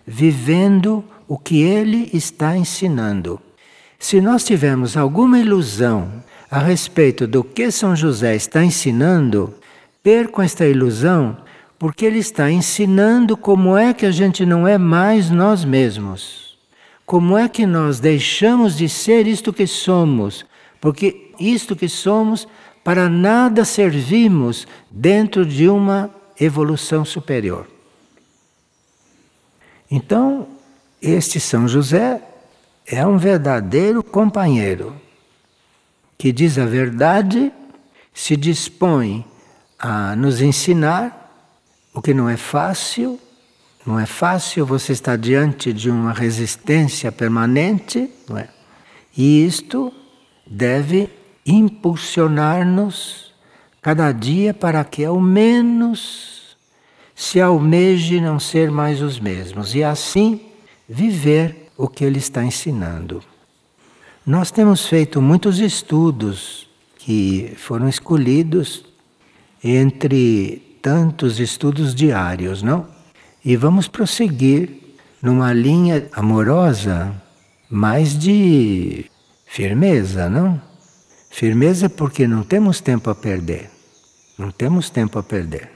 vivendo 0.06 1.04
o 1.28 1.36
que 1.36 1.62
ele 1.62 2.08
está 2.12 2.56
ensinando. 2.56 3.40
Se 3.98 4.20
nós 4.20 4.44
tivermos 4.44 4.96
alguma 4.96 5.38
ilusão 5.38 6.10
a 6.50 6.58
respeito 6.58 7.26
do 7.26 7.44
que 7.44 7.70
São 7.70 7.94
José 7.94 8.34
está 8.34 8.64
ensinando, 8.64 9.52
percam 10.02 10.44
esta 10.44 10.66
ilusão, 10.66 11.36
porque 11.78 12.06
ele 12.06 12.20
está 12.20 12.50
ensinando 12.50 13.36
como 13.36 13.76
é 13.76 13.92
que 13.92 14.06
a 14.06 14.10
gente 14.10 14.46
não 14.46 14.66
é 14.66 14.78
mais 14.78 15.28
nós 15.30 15.64
mesmos. 15.64 16.56
Como 17.04 17.36
é 17.36 17.48
que 17.48 17.66
nós 17.66 18.00
deixamos 18.00 18.76
de 18.76 18.88
ser 18.88 19.26
isto 19.26 19.52
que 19.52 19.66
somos, 19.66 20.46
porque 20.80 21.32
isto 21.38 21.76
que 21.76 21.88
somos 21.88 22.48
para 22.82 23.08
nada 23.08 23.64
servimos 23.64 24.66
dentro 24.90 25.44
de 25.44 25.68
uma 25.68 26.10
evolução 26.38 27.04
superior. 27.04 27.66
Então, 29.90 30.48
este 31.00 31.38
São 31.38 31.68
José 31.68 32.20
é 32.86 33.06
um 33.06 33.18
verdadeiro 33.18 34.02
companheiro 34.02 35.00
que 36.18 36.32
diz 36.32 36.58
a 36.58 36.64
verdade, 36.64 37.52
se 38.14 38.36
dispõe 38.36 39.24
a 39.78 40.16
nos 40.16 40.40
ensinar, 40.40 41.22
o 41.92 42.00
que 42.00 42.14
não 42.14 42.28
é 42.28 42.36
fácil, 42.36 43.20
não 43.86 43.98
é 43.98 44.06
fácil 44.06 44.66
você 44.66 44.92
estar 44.92 45.16
diante 45.16 45.72
de 45.72 45.90
uma 45.90 46.12
resistência 46.12 47.12
permanente, 47.12 48.10
não 48.28 48.38
é? 48.38 48.48
E 49.16 49.44
isto 49.46 49.92
deve 50.46 51.08
impulsionar-nos 51.44 53.25
cada 53.86 54.10
dia 54.10 54.52
para 54.52 54.82
que 54.82 55.04
ao 55.04 55.20
menos 55.20 56.56
se 57.14 57.40
almeje 57.40 58.20
não 58.20 58.40
ser 58.40 58.68
mais 58.68 59.00
os 59.00 59.20
mesmos 59.20 59.76
e 59.76 59.84
assim 59.84 60.40
viver 60.88 61.70
o 61.76 61.86
que 61.86 62.04
ele 62.04 62.18
está 62.18 62.42
ensinando. 62.42 63.22
Nós 64.26 64.50
temos 64.50 64.88
feito 64.88 65.22
muitos 65.22 65.60
estudos 65.60 66.68
que 66.98 67.52
foram 67.58 67.88
escolhidos 67.88 68.84
entre 69.62 70.78
tantos 70.82 71.38
estudos 71.38 71.94
diários, 71.94 72.64
não? 72.64 72.88
E 73.44 73.54
vamos 73.54 73.86
prosseguir 73.86 74.80
numa 75.22 75.52
linha 75.52 76.08
amorosa, 76.10 77.14
mais 77.70 78.18
de 78.18 79.08
firmeza, 79.46 80.28
não? 80.28 80.60
Firmeza 81.30 81.88
porque 81.88 82.26
não 82.26 82.42
temos 82.42 82.80
tempo 82.80 83.10
a 83.10 83.14
perder. 83.14 83.75
Não 84.38 84.50
temos 84.50 84.90
tempo 84.90 85.18
a 85.18 85.22
perder. 85.22 85.70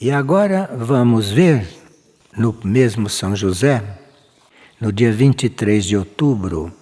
E 0.00 0.10
agora 0.10 0.70
vamos 0.76 1.30
ver 1.30 1.68
no 2.36 2.58
mesmo 2.64 3.08
São 3.08 3.36
José 3.36 3.98
no 4.82 4.90
dia 4.92 5.12
23 5.12 5.84
de 5.84 5.96
outubro, 5.96 6.72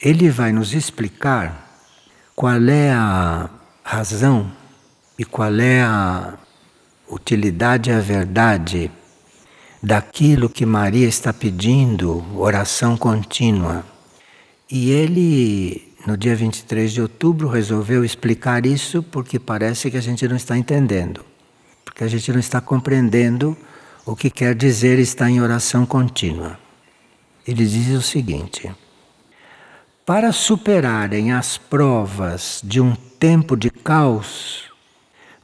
ele 0.00 0.30
vai 0.30 0.52
nos 0.52 0.74
explicar 0.74 1.68
qual 2.36 2.62
é 2.68 2.92
a 2.92 3.50
razão 3.82 4.48
e 5.18 5.24
qual 5.24 5.52
é 5.58 5.82
a 5.82 6.38
utilidade 7.10 7.90
a 7.90 7.98
verdade 7.98 8.92
daquilo 9.82 10.48
que 10.48 10.64
Maria 10.64 11.08
está 11.08 11.32
pedindo, 11.32 12.24
oração 12.38 12.96
contínua. 12.96 13.84
E 14.70 14.92
ele, 14.92 15.89
no 16.06 16.16
dia 16.16 16.34
23 16.34 16.92
de 16.92 17.02
outubro, 17.02 17.48
resolveu 17.48 18.04
explicar 18.04 18.64
isso 18.64 19.02
porque 19.02 19.38
parece 19.38 19.90
que 19.90 19.96
a 19.96 20.00
gente 20.00 20.26
não 20.26 20.36
está 20.36 20.56
entendendo, 20.56 21.24
porque 21.84 22.04
a 22.04 22.08
gente 22.08 22.32
não 22.32 22.40
está 22.40 22.60
compreendendo 22.60 23.56
o 24.06 24.16
que 24.16 24.30
quer 24.30 24.54
dizer 24.54 24.98
estar 24.98 25.28
em 25.28 25.40
oração 25.40 25.84
contínua. 25.84 26.58
Ele 27.46 27.66
diz 27.66 27.88
o 27.90 28.02
seguinte: 28.02 28.70
para 30.06 30.32
superarem 30.32 31.32
as 31.32 31.58
provas 31.58 32.60
de 32.64 32.80
um 32.80 32.94
tempo 32.94 33.56
de 33.56 33.70
caos, 33.70 34.64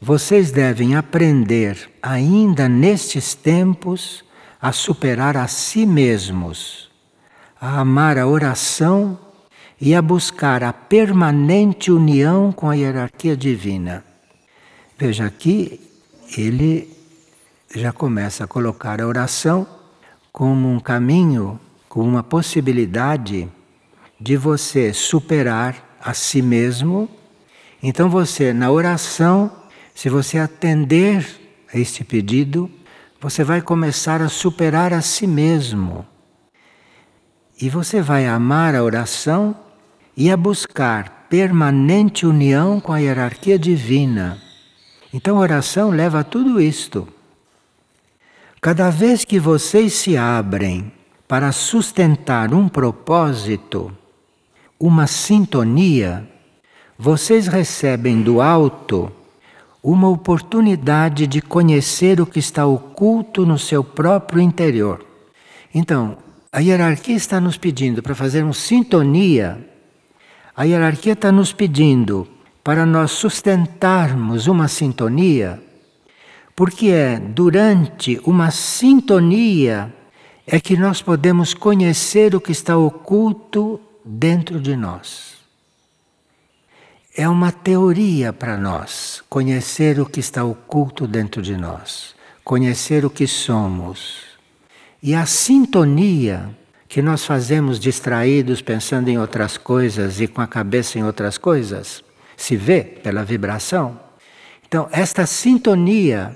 vocês 0.00 0.50
devem 0.50 0.94
aprender, 0.94 1.90
ainda 2.02 2.68
nestes 2.68 3.34
tempos, 3.34 4.24
a 4.60 4.72
superar 4.72 5.36
a 5.36 5.46
si 5.46 5.86
mesmos, 5.86 6.90
a 7.60 7.80
amar 7.80 8.18
a 8.18 8.26
oração 8.26 9.18
e 9.80 9.94
a 9.94 10.00
buscar 10.00 10.62
a 10.62 10.72
permanente 10.72 11.90
união 11.90 12.50
com 12.50 12.68
a 12.68 12.74
hierarquia 12.74 13.36
divina. 13.36 14.04
Veja 14.98 15.26
aqui, 15.26 15.80
ele 16.36 16.90
já 17.74 17.92
começa 17.92 18.44
a 18.44 18.46
colocar 18.46 19.00
a 19.00 19.06
oração 19.06 19.66
como 20.32 20.70
um 20.70 20.80
caminho 20.80 21.60
com 21.88 22.00
uma 22.00 22.22
possibilidade 22.22 23.48
de 24.18 24.36
você 24.36 24.92
superar 24.92 25.98
a 26.00 26.14
si 26.14 26.40
mesmo. 26.40 27.08
Então 27.82 28.08
você, 28.08 28.52
na 28.52 28.70
oração, 28.70 29.52
se 29.94 30.08
você 30.08 30.38
atender 30.38 31.26
a 31.72 31.78
este 31.78 32.02
pedido, 32.04 32.70
você 33.20 33.44
vai 33.44 33.60
começar 33.60 34.22
a 34.22 34.28
superar 34.28 34.92
a 34.92 35.02
si 35.02 35.26
mesmo. 35.26 36.06
E 37.60 37.68
você 37.68 38.00
vai 38.00 38.26
amar 38.26 38.74
a 38.74 38.82
oração 38.82 39.65
e 40.16 40.30
a 40.30 40.36
buscar 40.36 41.26
permanente 41.28 42.24
união 42.24 42.80
com 42.80 42.92
a 42.92 42.98
hierarquia 42.98 43.58
divina. 43.58 44.40
Então 45.12 45.36
a 45.36 45.40
oração 45.40 45.90
leva 45.90 46.20
a 46.20 46.24
tudo 46.24 46.60
isto. 46.60 47.06
Cada 48.60 48.90
vez 48.90 49.24
que 49.24 49.38
vocês 49.38 49.92
se 49.92 50.16
abrem 50.16 50.90
para 51.28 51.52
sustentar 51.52 52.54
um 52.54 52.68
propósito, 52.68 53.92
uma 54.80 55.06
sintonia, 55.06 56.26
vocês 56.98 57.46
recebem 57.46 58.22
do 58.22 58.40
alto 58.40 59.12
uma 59.82 60.08
oportunidade 60.08 61.26
de 61.26 61.40
conhecer 61.40 62.20
o 62.20 62.26
que 62.26 62.40
está 62.40 62.66
oculto 62.66 63.46
no 63.46 63.58
seu 63.58 63.84
próprio 63.84 64.40
interior. 64.40 65.04
Então, 65.72 66.18
a 66.50 66.58
hierarquia 66.60 67.14
está 67.14 67.40
nos 67.40 67.56
pedindo 67.56 68.02
para 68.02 68.14
fazermos 68.14 68.56
sintonia, 68.56 69.75
a 70.56 70.64
hierarquia 70.64 71.12
está 71.12 71.30
nos 71.30 71.52
pedindo 71.52 72.26
para 72.64 72.86
nós 72.86 73.10
sustentarmos 73.10 74.46
uma 74.46 74.68
sintonia, 74.68 75.62
porque 76.56 76.88
é 76.88 77.18
durante 77.18 78.18
uma 78.24 78.50
sintonia 78.50 79.94
é 80.46 80.58
que 80.58 80.74
nós 80.74 81.02
podemos 81.02 81.52
conhecer 81.52 82.34
o 82.34 82.40
que 82.40 82.52
está 82.52 82.78
oculto 82.78 83.78
dentro 84.02 84.58
de 84.58 84.74
nós. 84.74 85.36
É 87.14 87.28
uma 87.28 87.52
teoria 87.52 88.32
para 88.32 88.56
nós 88.56 89.22
conhecer 89.28 90.00
o 90.00 90.06
que 90.06 90.20
está 90.20 90.42
oculto 90.42 91.06
dentro 91.06 91.42
de 91.42 91.56
nós, 91.56 92.14
conhecer 92.42 93.04
o 93.04 93.10
que 93.10 93.26
somos. 93.26 94.22
E 95.02 95.14
a 95.14 95.26
sintonia 95.26 96.48
que 96.96 97.02
nós 97.02 97.26
fazemos 97.26 97.78
distraídos 97.78 98.62
pensando 98.62 99.08
em 99.08 99.18
outras 99.18 99.58
coisas 99.58 100.18
e 100.18 100.26
com 100.26 100.40
a 100.40 100.46
cabeça 100.46 100.98
em 100.98 101.04
outras 101.04 101.36
coisas, 101.36 102.02
se 102.34 102.56
vê 102.56 102.82
pela 102.82 103.22
vibração. 103.22 104.00
Então, 104.66 104.88
esta 104.90 105.26
sintonia 105.26 106.34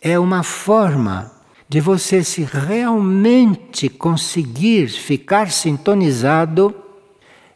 é 0.00 0.16
uma 0.16 0.44
forma 0.44 1.32
de 1.68 1.80
você 1.80 2.22
se 2.22 2.44
realmente 2.44 3.88
conseguir 3.88 4.86
ficar 4.86 5.50
sintonizado, 5.50 6.72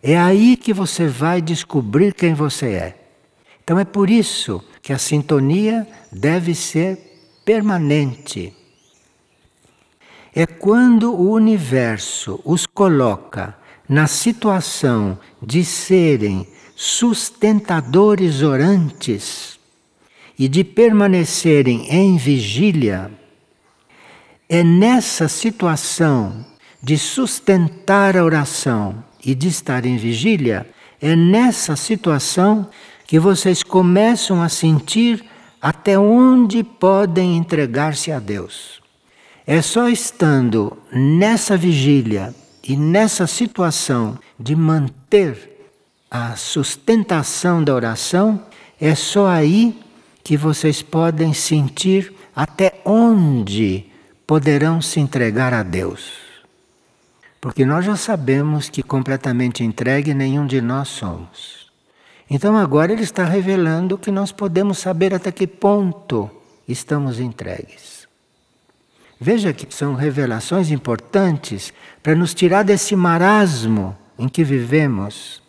é 0.02 0.18
aí 0.18 0.56
que 0.56 0.72
você 0.72 1.06
vai 1.06 1.40
descobrir 1.40 2.12
quem 2.12 2.34
você 2.34 2.70
é. 2.70 2.96
Então 3.62 3.78
é 3.78 3.84
por 3.84 4.10
isso 4.10 4.60
que 4.82 4.92
a 4.92 4.98
sintonia 4.98 5.86
deve 6.10 6.56
ser 6.56 6.98
permanente. 7.44 8.52
É 10.34 10.46
quando 10.46 11.12
o 11.12 11.30
universo 11.30 12.40
os 12.42 12.64
coloca 12.64 13.54
na 13.86 14.06
situação 14.06 15.18
de 15.42 15.62
serem 15.62 16.46
sustentadores 16.74 18.42
orantes 18.42 19.60
e 20.38 20.48
de 20.48 20.64
permanecerem 20.64 21.86
em 21.90 22.16
vigília, 22.16 23.10
é 24.48 24.64
nessa 24.64 25.28
situação 25.28 26.44
de 26.82 26.96
sustentar 26.96 28.16
a 28.16 28.24
oração 28.24 29.04
e 29.24 29.34
de 29.34 29.48
estar 29.48 29.84
em 29.84 29.98
vigília, 29.98 30.66
é 31.00 31.14
nessa 31.14 31.76
situação 31.76 32.68
que 33.06 33.18
vocês 33.18 33.62
começam 33.62 34.42
a 34.42 34.48
sentir 34.48 35.24
até 35.60 35.98
onde 35.98 36.64
podem 36.64 37.36
entregar-se 37.36 38.10
a 38.10 38.18
Deus. 38.18 38.81
É 39.46 39.60
só 39.60 39.88
estando 39.88 40.76
nessa 40.92 41.56
vigília 41.56 42.34
e 42.62 42.76
nessa 42.76 43.26
situação 43.26 44.18
de 44.38 44.54
manter 44.54 45.68
a 46.08 46.36
sustentação 46.36 47.64
da 47.64 47.74
oração, 47.74 48.40
é 48.80 48.94
só 48.94 49.26
aí 49.26 49.80
que 50.22 50.36
vocês 50.36 50.80
podem 50.80 51.34
sentir 51.34 52.12
até 52.36 52.80
onde 52.84 53.86
poderão 54.26 54.80
se 54.80 55.00
entregar 55.00 55.52
a 55.52 55.62
Deus. 55.62 56.12
Porque 57.40 57.64
nós 57.64 57.84
já 57.84 57.96
sabemos 57.96 58.68
que 58.68 58.82
completamente 58.82 59.64
entregue 59.64 60.14
nenhum 60.14 60.46
de 60.46 60.60
nós 60.60 60.88
somos. 60.88 61.72
Então 62.30 62.56
agora 62.56 62.92
ele 62.92 63.02
está 63.02 63.24
revelando 63.24 63.98
que 63.98 64.10
nós 64.10 64.30
podemos 64.30 64.78
saber 64.78 65.12
até 65.12 65.32
que 65.32 65.46
ponto 65.46 66.30
estamos 66.68 67.18
entregues. 67.18 67.91
Veja 69.24 69.52
que 69.52 69.72
são 69.72 69.94
revelações 69.94 70.72
importantes 70.72 71.72
para 72.02 72.12
nos 72.12 72.34
tirar 72.34 72.64
desse 72.64 72.96
marasmo 72.96 73.96
em 74.18 74.28
que 74.28 74.42
vivemos. 74.42 75.40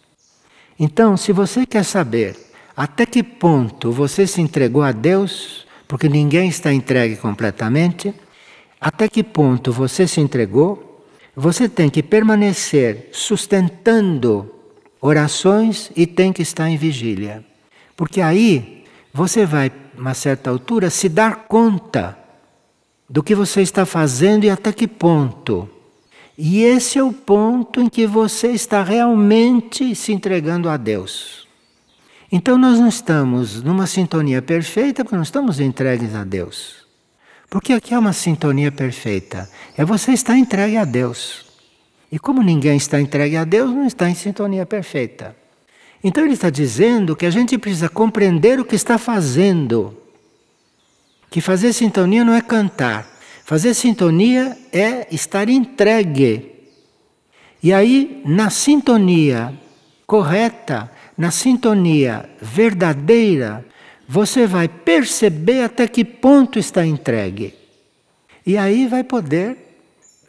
Então, 0.79 1.17
se 1.17 1.31
você 1.31 1.65
quer 1.65 1.83
saber 1.83 2.37
até 2.77 3.03
que 3.03 3.23
ponto 3.23 3.91
você 3.91 4.27
se 4.27 4.39
entregou 4.39 4.83
a 4.83 4.91
Deus, 4.91 5.65
porque 5.87 6.07
ninguém 6.07 6.49
está 6.49 6.71
entregue 6.71 7.15
completamente, 7.15 8.13
até 8.79 9.07
que 9.07 9.23
ponto 9.23 9.71
você 9.71 10.07
se 10.07 10.21
entregou, 10.21 11.03
você 11.35 11.67
tem 11.67 11.89
que 11.89 12.03
permanecer 12.03 13.09
sustentando 13.11 14.53
orações 15.01 15.91
e 15.95 16.05
tem 16.05 16.31
que 16.31 16.43
estar 16.43 16.69
em 16.69 16.77
vigília. 16.77 17.43
Porque 17.97 18.21
aí 18.21 18.85
você 19.11 19.47
vai, 19.47 19.71
a 19.97 19.99
uma 19.99 20.13
certa 20.13 20.51
altura, 20.51 20.91
se 20.91 21.09
dar 21.09 21.47
conta 21.47 22.21
do 23.09 23.21
que 23.21 23.35
você 23.35 23.61
está 23.61 23.85
fazendo 23.85 24.45
e 24.45 24.49
até 24.49 24.71
que 24.71 24.87
ponto. 24.87 25.69
E 26.37 26.63
esse 26.63 26.97
é 26.97 27.03
o 27.03 27.13
ponto 27.13 27.79
em 27.79 27.87
que 27.87 28.07
você 28.07 28.47
está 28.51 28.83
realmente 28.83 29.93
se 29.93 30.11
entregando 30.11 30.67
a 30.67 30.77
Deus. 30.77 31.47
Então 32.31 32.57
nós 32.57 32.79
não 32.79 32.87
estamos 32.87 33.61
numa 33.61 33.85
sintonia 33.85 34.41
perfeita 34.41 35.03
porque 35.03 35.15
não 35.15 35.23
estamos 35.23 35.59
entregues 35.59 36.15
a 36.15 36.23
Deus. 36.23 36.83
Porque 37.47 37.71
aqui 37.71 37.93
é 37.93 37.99
uma 37.99 38.13
sintonia 38.13 38.71
perfeita. 38.71 39.47
É 39.77 39.85
você 39.85 40.11
estar 40.11 40.35
entregue 40.35 40.77
a 40.77 40.85
Deus. 40.85 41.45
E 42.11 42.17
como 42.17 42.41
ninguém 42.41 42.77
está 42.77 42.99
entregue 42.99 43.37
a 43.37 43.43
Deus, 43.43 43.69
não 43.69 43.85
está 43.85 44.09
em 44.09 44.15
sintonia 44.15 44.65
perfeita. 44.65 45.35
Então 46.03 46.23
ele 46.23 46.33
está 46.33 46.49
dizendo 46.49 47.15
que 47.15 47.27
a 47.27 47.29
gente 47.29 47.57
precisa 47.57 47.87
compreender 47.87 48.59
o 48.59 48.65
que 48.65 48.75
está 48.75 48.97
fazendo. 48.97 49.95
Que 51.33 51.41
fazer 51.41 51.73
sintonia 51.73 52.23
não 52.23 52.35
é 52.35 52.41
cantar. 52.41 53.07
Fazer 53.43 53.73
sintonia 53.73 54.55
é 54.71 55.07
estar 55.09 55.49
entregue. 55.49 56.51
E 57.63 57.73
aí, 57.73 58.21
na 58.23 58.51
sintonia 58.51 59.51
correta, 60.05 60.91
na 61.17 61.31
sintonia 61.31 62.29
verdadeira, 62.39 63.65
você 64.07 64.45
vai 64.45 64.67
perceber 64.67 65.63
até 65.63 65.87
que 65.87 66.05
ponto 66.05 66.59
está 66.59 66.85
entregue. 66.85 67.55
E 68.45 68.55
aí 68.55 68.85
vai 68.85 69.03
poder 69.03 69.57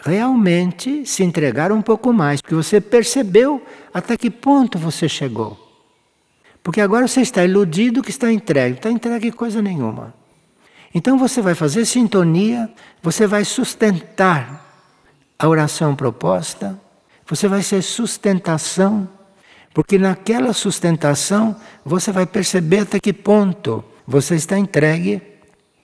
realmente 0.00 1.04
se 1.04 1.22
entregar 1.22 1.70
um 1.70 1.82
pouco 1.82 2.14
mais, 2.14 2.40
porque 2.40 2.54
você 2.54 2.80
percebeu 2.80 3.62
até 3.92 4.16
que 4.16 4.30
ponto 4.30 4.78
você 4.78 5.06
chegou. 5.06 5.84
Porque 6.62 6.80
agora 6.80 7.06
você 7.06 7.20
está 7.20 7.44
iludido 7.44 8.02
que 8.02 8.08
está 8.08 8.32
entregue, 8.32 8.70
não 8.70 8.76
está 8.78 8.90
entregue 8.90 9.30
coisa 9.32 9.60
nenhuma. 9.60 10.23
Então 10.94 11.18
você 11.18 11.42
vai 11.42 11.54
fazer 11.54 11.84
sintonia, 11.84 12.70
você 13.02 13.26
vai 13.26 13.44
sustentar 13.44 14.64
a 15.36 15.48
oração 15.48 15.96
proposta, 15.96 16.80
você 17.26 17.48
vai 17.48 17.62
ser 17.62 17.82
sustentação 17.82 19.08
porque 19.74 19.98
naquela 19.98 20.52
sustentação 20.52 21.56
você 21.84 22.12
vai 22.12 22.24
perceber 22.24 22.78
até 22.78 23.00
que 23.00 23.12
ponto 23.12 23.84
você 24.06 24.36
está 24.36 24.56
entregue 24.56 25.20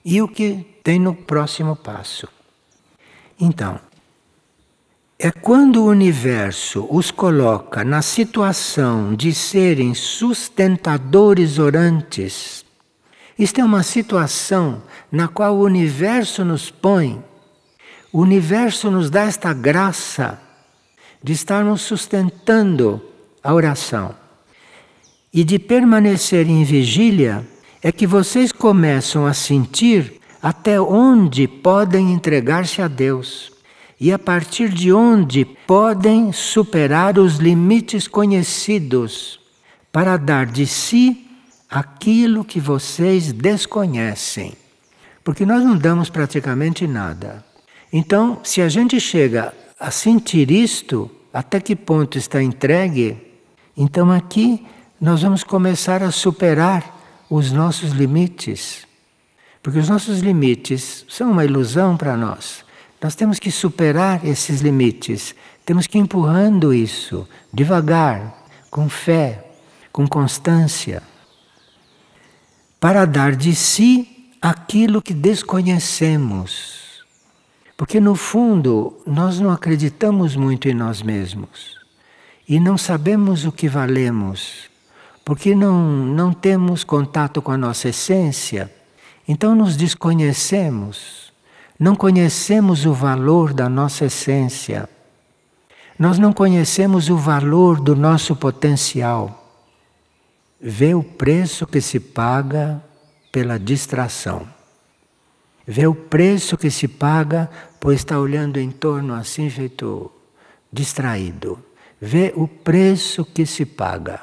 e 0.03 0.21
o 0.21 0.29
que 0.29 0.65
tem 0.81 0.97
no 0.97 1.13
próximo 1.13 1.75
passo. 1.75 2.27
Então, 3.37 3.77
é 5.19 5.29
quando 5.29 5.83
o 5.83 5.87
universo 5.87 6.87
os 6.89 7.11
coloca 7.11 7.83
na 7.83 8.01
situação 8.01 9.13
de 9.13 9.33
serem 9.33 9.93
sustentadores 9.93 11.59
orantes. 11.59 12.65
Isto 13.37 13.59
é 13.59 13.63
uma 13.63 13.83
situação 13.83 14.81
na 15.11 15.27
qual 15.27 15.55
o 15.55 15.63
universo 15.63 16.45
nos 16.45 16.71
põe, 16.71 17.21
o 18.13 18.21
universo 18.21 18.89
nos 18.89 19.09
dá 19.09 19.23
esta 19.23 19.53
graça 19.53 20.41
de 21.23 21.33
estarmos 21.33 21.81
sustentando 21.81 23.01
a 23.43 23.53
oração 23.53 24.15
e 25.33 25.43
de 25.43 25.59
permanecer 25.59 26.47
em 26.47 26.63
vigília, 26.63 27.45
é 27.81 27.91
que 27.91 28.05
vocês 28.05 28.51
começam 28.51 29.25
a 29.25 29.33
sentir 29.33 30.19
até 30.41 30.79
onde 30.79 31.47
podem 31.47 32.11
entregar-se 32.11 32.81
a 32.81 32.87
Deus 32.87 33.51
e 33.99 34.11
a 34.11 34.19
partir 34.19 34.69
de 34.69 34.91
onde 34.91 35.45
podem 35.45 36.31
superar 36.31 37.19
os 37.19 37.37
limites 37.37 38.07
conhecidos 38.07 39.39
para 39.91 40.17
dar 40.17 40.47
de 40.47 40.65
si 40.65 41.27
aquilo 41.69 42.43
que 42.43 42.59
vocês 42.59 43.31
desconhecem. 43.31 44.60
Porque 45.23 45.45
nós 45.45 45.63
não 45.63 45.77
damos 45.77 46.09
praticamente 46.09 46.87
nada. 46.87 47.43
Então, 47.93 48.39
se 48.43 48.61
a 48.61 48.69
gente 48.69 48.99
chega 48.99 49.53
a 49.79 49.91
sentir 49.91 50.49
isto, 50.49 51.09
até 51.33 51.59
que 51.59 51.75
ponto 51.75 52.17
está 52.17 52.41
entregue, 52.41 53.17
então 53.75 54.11
aqui 54.11 54.65
nós 54.99 55.21
vamos 55.21 55.43
começar 55.43 56.03
a 56.03 56.11
superar 56.11 57.25
os 57.29 57.51
nossos 57.51 57.91
limites. 57.91 58.87
Porque 59.61 59.79
os 59.79 59.89
nossos 59.89 60.19
limites 60.19 61.05
são 61.07 61.31
uma 61.31 61.45
ilusão 61.45 61.95
para 61.95 62.17
nós. 62.17 62.63
Nós 63.01 63.15
temos 63.15 63.39
que 63.39 63.51
superar 63.51 64.25
esses 64.25 64.61
limites. 64.61 65.35
Temos 65.65 65.87
que 65.87 65.97
ir 65.97 66.01
empurrando 66.01 66.73
isso 66.73 67.27
devagar, 67.53 68.45
com 68.69 68.87
fé, 68.89 69.51
com 69.91 70.07
constância, 70.07 71.03
para 72.79 73.05
dar 73.05 73.35
de 73.35 73.53
si 73.53 74.20
aquilo 74.41 75.01
que 75.01 75.13
desconhecemos. 75.13 77.03
Porque 77.77 77.99
no 77.99 78.15
fundo 78.15 78.99
nós 79.05 79.39
não 79.39 79.51
acreditamos 79.51 80.35
muito 80.35 80.67
em 80.67 80.73
nós 80.73 81.01
mesmos 81.01 81.79
e 82.47 82.59
não 82.59 82.77
sabemos 82.77 83.45
o 83.45 83.51
que 83.51 83.67
valemos, 83.69 84.69
porque 85.23 85.55
não, 85.55 85.81
não 85.81 86.33
temos 86.33 86.83
contato 86.83 87.41
com 87.41 87.51
a 87.51 87.57
nossa 87.57 87.89
essência, 87.89 88.71
então 89.27 89.55
nos 89.55 89.77
desconhecemos, 89.77 91.31
não 91.79 91.95
conhecemos 91.95 92.85
o 92.85 92.93
valor 92.93 93.53
da 93.53 93.69
nossa 93.69 94.05
essência, 94.05 94.89
nós 95.97 96.19
não 96.19 96.33
conhecemos 96.33 97.09
o 97.09 97.17
valor 97.17 97.79
do 97.79 97.95
nosso 97.95 98.35
potencial. 98.35 99.37
Vê 100.59 100.93
o 100.93 101.03
preço 101.03 101.65
que 101.67 101.79
se 101.79 101.99
paga 101.99 102.83
pela 103.31 103.57
distração. 103.57 104.47
Vê 105.65 105.87
o 105.87 105.95
preço 105.95 106.57
que 106.57 106.69
se 106.69 106.87
paga 106.87 107.49
por 107.79 107.93
estar 107.93 108.19
olhando 108.19 108.59
em 108.59 108.71
torno 108.71 109.13
assim, 109.13 109.49
feito 109.49 110.11
distraído. 110.71 111.63
Vê 111.99 112.33
o 112.35 112.47
preço 112.47 113.23
que 113.23 113.45
se 113.45 113.65
paga. 113.65 114.21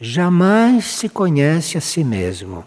Jamais 0.00 0.84
se 0.84 1.08
conhece 1.08 1.76
a 1.76 1.80
si 1.80 2.02
mesmo. 2.02 2.64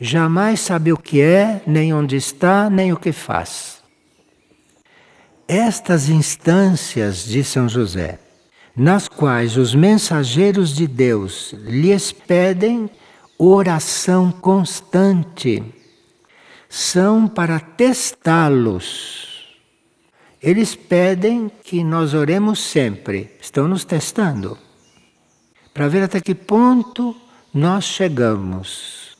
Jamais 0.00 0.60
sabe 0.60 0.92
o 0.92 0.96
que 0.96 1.20
é, 1.20 1.62
nem 1.66 1.94
onde 1.94 2.16
está, 2.16 2.68
nem 2.68 2.92
o 2.92 2.96
que 2.96 3.12
faz. 3.12 3.80
Estas 5.46 6.08
instâncias 6.08 7.24
de 7.24 7.44
São 7.44 7.68
José, 7.68 8.18
nas 8.74 9.06
quais 9.06 9.56
os 9.56 9.74
mensageiros 9.74 10.74
de 10.74 10.86
Deus 10.86 11.52
lhes 11.52 12.10
pedem 12.10 12.90
oração 13.44 14.30
constante, 14.30 15.62
são 16.68 17.26
para 17.26 17.58
testá-los. 17.58 19.58
Eles 20.40 20.76
pedem 20.76 21.50
que 21.62 21.82
nós 21.82 22.14
oremos 22.14 22.60
sempre, 22.60 23.32
estão 23.40 23.66
nos 23.66 23.84
testando, 23.84 24.56
para 25.74 25.88
ver 25.88 26.04
até 26.04 26.20
que 26.20 26.34
ponto 26.34 27.16
nós 27.52 27.84
chegamos. 27.84 29.16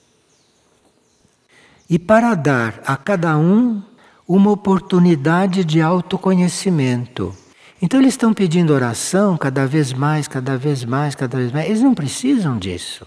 E 1.90 1.98
para 1.98 2.34
dar 2.34 2.80
a 2.86 2.96
cada 2.96 3.36
um 3.36 3.82
uma 4.26 4.50
oportunidade 4.50 5.64
de 5.64 5.80
autoconhecimento. 5.80 7.34
Então 7.80 8.00
eles 8.00 8.14
estão 8.14 8.32
pedindo 8.32 8.72
oração 8.72 9.36
cada 9.36 9.66
vez 9.66 9.92
mais, 9.92 10.28
cada 10.28 10.56
vez 10.56 10.84
mais, 10.84 11.14
cada 11.14 11.36
vez 11.36 11.52
mais. 11.52 11.66
Eles 11.66 11.82
não 11.82 11.92
precisam 11.92 12.56
disso. 12.56 13.04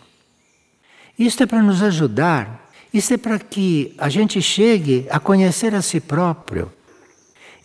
Isso 1.18 1.41
é 1.41 1.45
para 1.45 1.61
nos 1.61 1.82
ajudar. 1.82 2.70
Isso 2.93 3.13
é 3.13 3.18
para 3.18 3.38
que 3.39 3.93
a 3.97 4.07
gente 4.09 4.41
chegue 4.41 5.05
a 5.09 5.20
conhecer 5.20 5.76
a 5.76 5.82
si 5.82 5.99
próprio. 5.99 6.72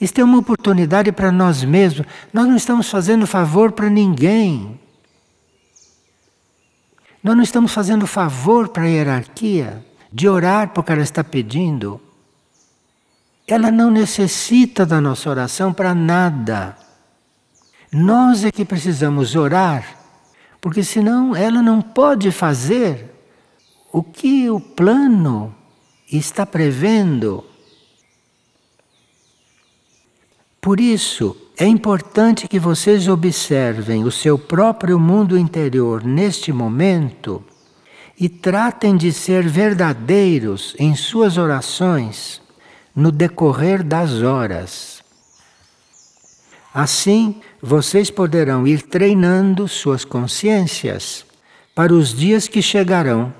Isso 0.01 0.15
é 0.19 0.25
uma 0.25 0.39
oportunidade 0.39 1.13
para 1.13 1.31
nós 1.31 1.63
mesmos. 1.63 2.07
Nós 2.33 2.47
não 2.47 2.57
estamos 2.57 2.89
fazendo 2.89 3.27
favor 3.27 3.73
para 3.73 3.91
ninguém. 3.91 4.81
Nós 7.23 7.37
não 7.37 7.43
estamos 7.43 7.73
fazendo 7.73 8.07
favor 8.07 8.69
para 8.69 8.85
a 8.85 8.87
hierarquia 8.87 9.85
de 10.13 10.29
orar 10.29 10.71
porque 10.71 10.91
ela 10.91 11.03
está 11.03 11.23
pedindo. 11.23 12.01
Ela 13.47 13.71
não 13.71 13.91
necessita 13.91 14.87
da 14.87 15.01
nossa 15.01 15.29
oração 15.29 15.73
para 15.73 15.95
nada. 15.95 16.77
Nós 17.93 18.45
é 18.45 18.53
que 18.53 18.65
precisamos 18.65 19.35
orar, 19.35 19.85
porque 20.61 20.83
senão 20.85 21.35
ela 21.35 21.61
não 21.61 21.83
pode 21.83 22.31
fazer 22.31 23.10
o 23.93 24.03
que 24.03 24.49
o 24.49 24.61
plano 24.61 25.55
está 26.11 26.47
prevendo. 26.47 27.45
Por 30.61 30.79
isso, 30.79 31.37
é 31.59 31.67
importante 31.67 32.47
que 32.47 32.59
vocês 32.59 33.09
observem 33.09 34.05
o 34.05 34.11
seu 34.11 34.39
próprio 34.39 34.99
mundo 34.99 35.37
interior 35.37 36.05
neste 36.05 36.53
momento 36.53 37.43
e 38.19 38.29
tratem 38.29 38.97
de 38.97 39.13
ser 39.13 39.49
verdadeiros 39.49 40.75
em 40.79 40.95
suas 40.95 41.39
orações 41.39 42.41
no 42.95 43.11
decorrer 43.11 43.83
das 43.83 44.23
horas. 44.23 45.03
Assim, 46.73 47.41
vocês 47.61 48.11
poderão 48.11 48.67
ir 48.67 48.83
treinando 48.83 49.67
suas 49.67 50.05
consciências 50.05 51.25
para 51.75 51.93
os 51.93 52.15
dias 52.15 52.47
que 52.47 52.63
chegarão 52.63 53.40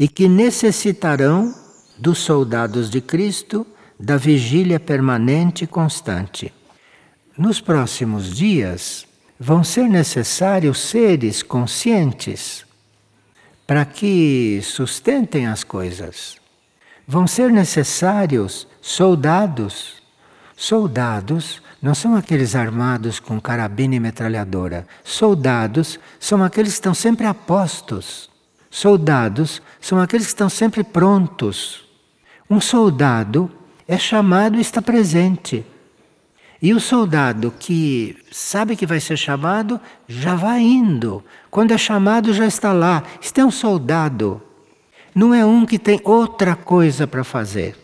e 0.00 0.08
que 0.08 0.26
necessitarão 0.26 1.54
dos 1.98 2.20
soldados 2.20 2.88
de 2.88 3.02
Cristo 3.02 3.66
da 3.98 4.16
vigília 4.16 4.80
permanente 4.80 5.64
e 5.64 5.66
constante. 5.66 6.50
Nos 7.36 7.60
próximos 7.60 8.34
dias, 8.34 9.06
vão 9.38 9.62
ser 9.62 9.86
necessários 9.90 10.80
seres 10.80 11.42
conscientes 11.42 12.64
para 13.66 13.84
que 13.84 14.60
sustentem 14.62 15.46
as 15.46 15.62
coisas. 15.62 16.36
Vão 17.06 17.26
ser 17.26 17.50
necessários 17.50 18.66
soldados. 18.80 20.00
Soldados 20.56 21.60
não 21.82 21.94
são 21.94 22.16
aqueles 22.16 22.56
armados 22.56 23.20
com 23.20 23.38
carabina 23.38 23.96
e 23.96 24.00
metralhadora. 24.00 24.86
Soldados 25.04 26.00
são 26.18 26.42
aqueles 26.42 26.72
que 26.72 26.76
estão 26.76 26.94
sempre 26.94 27.26
a 27.26 27.34
postos. 27.34 28.29
Soldados 28.70 29.60
são 29.80 29.98
aqueles 29.98 30.26
que 30.26 30.32
estão 30.32 30.48
sempre 30.48 30.84
prontos. 30.84 31.84
Um 32.48 32.60
soldado 32.60 33.50
é 33.86 33.98
chamado 33.98 34.56
e 34.56 34.60
está 34.60 34.80
presente. 34.80 35.66
E 36.62 36.72
o 36.72 36.78
soldado 36.78 37.52
que 37.58 38.16
sabe 38.30 38.76
que 38.76 38.86
vai 38.86 39.00
ser 39.00 39.16
chamado, 39.16 39.80
já 40.06 40.34
vai 40.36 40.60
indo. 40.60 41.24
Quando 41.50 41.72
é 41.72 41.78
chamado, 41.78 42.32
já 42.32 42.46
está 42.46 42.72
lá. 42.72 43.02
Este 43.20 43.40
é 43.40 43.44
um 43.44 43.50
soldado. 43.50 44.40
Não 45.14 45.34
é 45.34 45.44
um 45.44 45.66
que 45.66 45.78
tem 45.78 46.00
outra 46.04 46.54
coisa 46.54 47.06
para 47.06 47.24
fazer. 47.24 47.76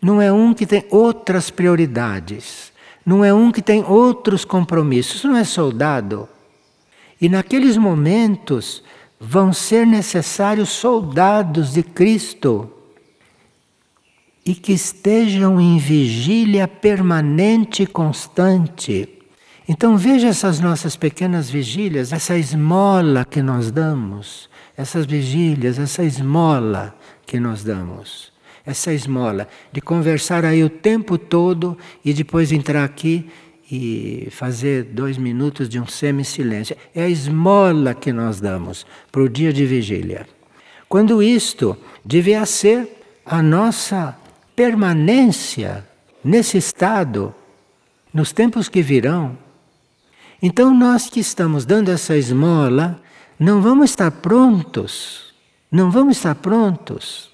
Não 0.00 0.22
é 0.22 0.32
um 0.32 0.54
que 0.54 0.64
tem 0.64 0.86
outras 0.88 1.50
prioridades. 1.50 2.72
Não 3.04 3.24
é 3.24 3.34
um 3.34 3.50
que 3.50 3.60
tem 3.60 3.84
outros 3.84 4.44
compromissos. 4.44 5.24
Não 5.24 5.36
é 5.36 5.44
soldado. 5.44 6.28
E 7.20 7.28
naqueles 7.28 7.76
momentos 7.76 8.82
vão 9.24 9.52
ser 9.52 9.86
necessários 9.86 10.70
soldados 10.70 11.72
de 11.72 11.82
Cristo 11.84 12.68
e 14.44 14.52
que 14.52 14.72
estejam 14.72 15.60
em 15.60 15.78
vigília 15.78 16.66
permanente 16.66 17.84
e 17.84 17.86
constante. 17.86 19.08
Então 19.68 19.96
veja 19.96 20.26
essas 20.26 20.58
nossas 20.58 20.96
pequenas 20.96 21.48
vigílias, 21.48 22.12
essa 22.12 22.36
esmola 22.36 23.24
que 23.24 23.40
nós 23.40 23.70
damos, 23.70 24.50
essas 24.76 25.06
vigílias, 25.06 25.78
essa 25.78 26.02
esmola 26.02 26.92
que 27.24 27.38
nós 27.38 27.62
damos 27.62 28.32
essa 28.64 28.92
esmola, 28.92 29.48
de 29.72 29.80
conversar 29.80 30.44
aí 30.44 30.62
o 30.62 30.70
tempo 30.70 31.18
todo 31.18 31.76
e 32.04 32.12
depois 32.12 32.52
entrar 32.52 32.84
aqui 32.84 33.28
e 33.72 34.28
fazer 34.30 34.84
dois 34.84 35.16
minutos 35.16 35.68
de 35.68 35.80
um 35.80 35.86
semi-silêncio. 35.86 36.76
É 36.94 37.04
a 37.04 37.08
esmola 37.08 37.94
que 37.94 38.12
nós 38.12 38.40
damos 38.40 38.84
para 39.10 39.22
o 39.22 39.28
dia 39.28 39.52
de 39.52 39.64
vigília. 39.64 40.28
Quando 40.88 41.22
isto 41.22 41.76
devia 42.04 42.44
ser 42.44 42.88
a 43.24 43.42
nossa 43.42 44.14
permanência 44.54 45.86
nesse 46.22 46.58
estado, 46.58 47.34
nos 48.12 48.30
tempos 48.30 48.68
que 48.68 48.82
virão. 48.82 49.38
Então, 50.42 50.74
nós 50.74 51.08
que 51.08 51.20
estamos 51.20 51.64
dando 51.64 51.90
essa 51.90 52.16
esmola, 52.16 53.00
não 53.38 53.62
vamos 53.62 53.90
estar 53.90 54.10
prontos, 54.10 55.32
não 55.70 55.90
vamos 55.90 56.18
estar 56.18 56.34
prontos 56.34 57.32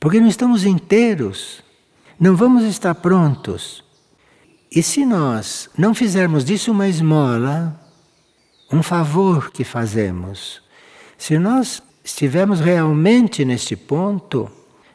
porque 0.00 0.18
não 0.18 0.28
estamos 0.28 0.64
inteiros, 0.64 1.62
não 2.18 2.34
vamos 2.34 2.64
estar 2.64 2.94
prontos. 2.94 3.84
E 4.72 4.82
se 4.84 5.04
nós 5.04 5.68
não 5.76 5.92
fizermos 5.92 6.44
disso 6.44 6.70
uma 6.70 6.86
esmola, 6.86 7.78
um 8.70 8.84
favor 8.84 9.50
que 9.50 9.64
fazemos, 9.64 10.62
se 11.18 11.36
nós 11.38 11.82
estivermos 12.04 12.60
realmente 12.60 13.44
neste 13.44 13.74
ponto, 13.74 14.48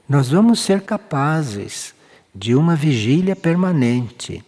nós 0.07 0.29
vamos 0.29 0.61
ser 0.61 0.81
capazes 0.81 1.93
de 2.33 2.55
uma 2.55 2.75
vigília 2.75 3.35
permanente. 3.35 4.43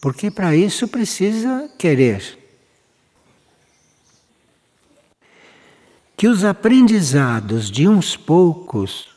Porque 0.00 0.30
para 0.30 0.54
isso 0.54 0.86
precisa 0.86 1.68
querer. 1.76 2.38
Que 6.16 6.28
os 6.28 6.44
aprendizados 6.44 7.70
de 7.70 7.88
uns 7.88 8.16
poucos 8.16 9.08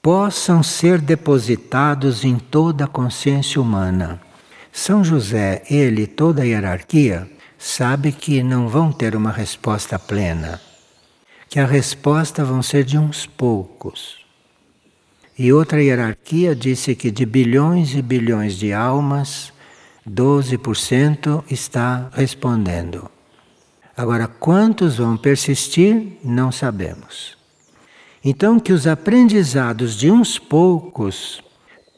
possam 0.00 0.62
ser 0.62 1.00
depositados 1.00 2.24
em 2.24 2.38
toda 2.38 2.84
a 2.84 2.88
consciência 2.88 3.60
humana. 3.60 4.20
São 4.72 5.02
José, 5.02 5.62
ele, 5.68 6.06
toda 6.06 6.42
a 6.42 6.44
hierarquia, 6.44 7.28
sabe 7.58 8.12
que 8.12 8.42
não 8.42 8.68
vão 8.68 8.92
ter 8.92 9.14
uma 9.16 9.30
resposta 9.30 9.98
plena, 9.98 10.60
que 11.48 11.58
a 11.58 11.66
resposta 11.66 12.44
vão 12.44 12.62
ser 12.62 12.84
de 12.84 12.96
uns 12.96 13.26
poucos. 13.26 14.24
E 15.38 15.52
outra 15.52 15.82
hierarquia 15.82 16.54
disse 16.54 16.94
que 16.94 17.10
de 17.10 17.26
bilhões 17.26 17.94
e 17.94 18.02
bilhões 18.02 18.54
de 18.56 18.72
almas, 18.72 19.52
12% 20.08 21.44
está 21.50 22.08
respondendo. 22.12 23.10
Agora, 23.96 24.26
quantos 24.26 24.96
vão 24.96 25.16
persistir, 25.16 26.18
não 26.24 26.50
sabemos. 26.50 27.36
Então, 28.24 28.60
que 28.60 28.72
os 28.72 28.86
aprendizados 28.86 29.94
de 29.96 30.10
uns 30.10 30.38
poucos 30.38 31.42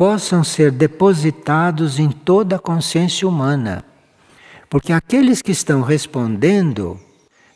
possam 0.02 0.42
ser 0.42 0.72
depositados 0.72 2.00
em 2.00 2.10
toda 2.10 2.56
a 2.56 2.58
consciência 2.58 3.28
humana. 3.28 3.84
Porque 4.68 4.92
aqueles 4.92 5.40
que 5.40 5.52
estão 5.52 5.80
respondendo 5.80 6.98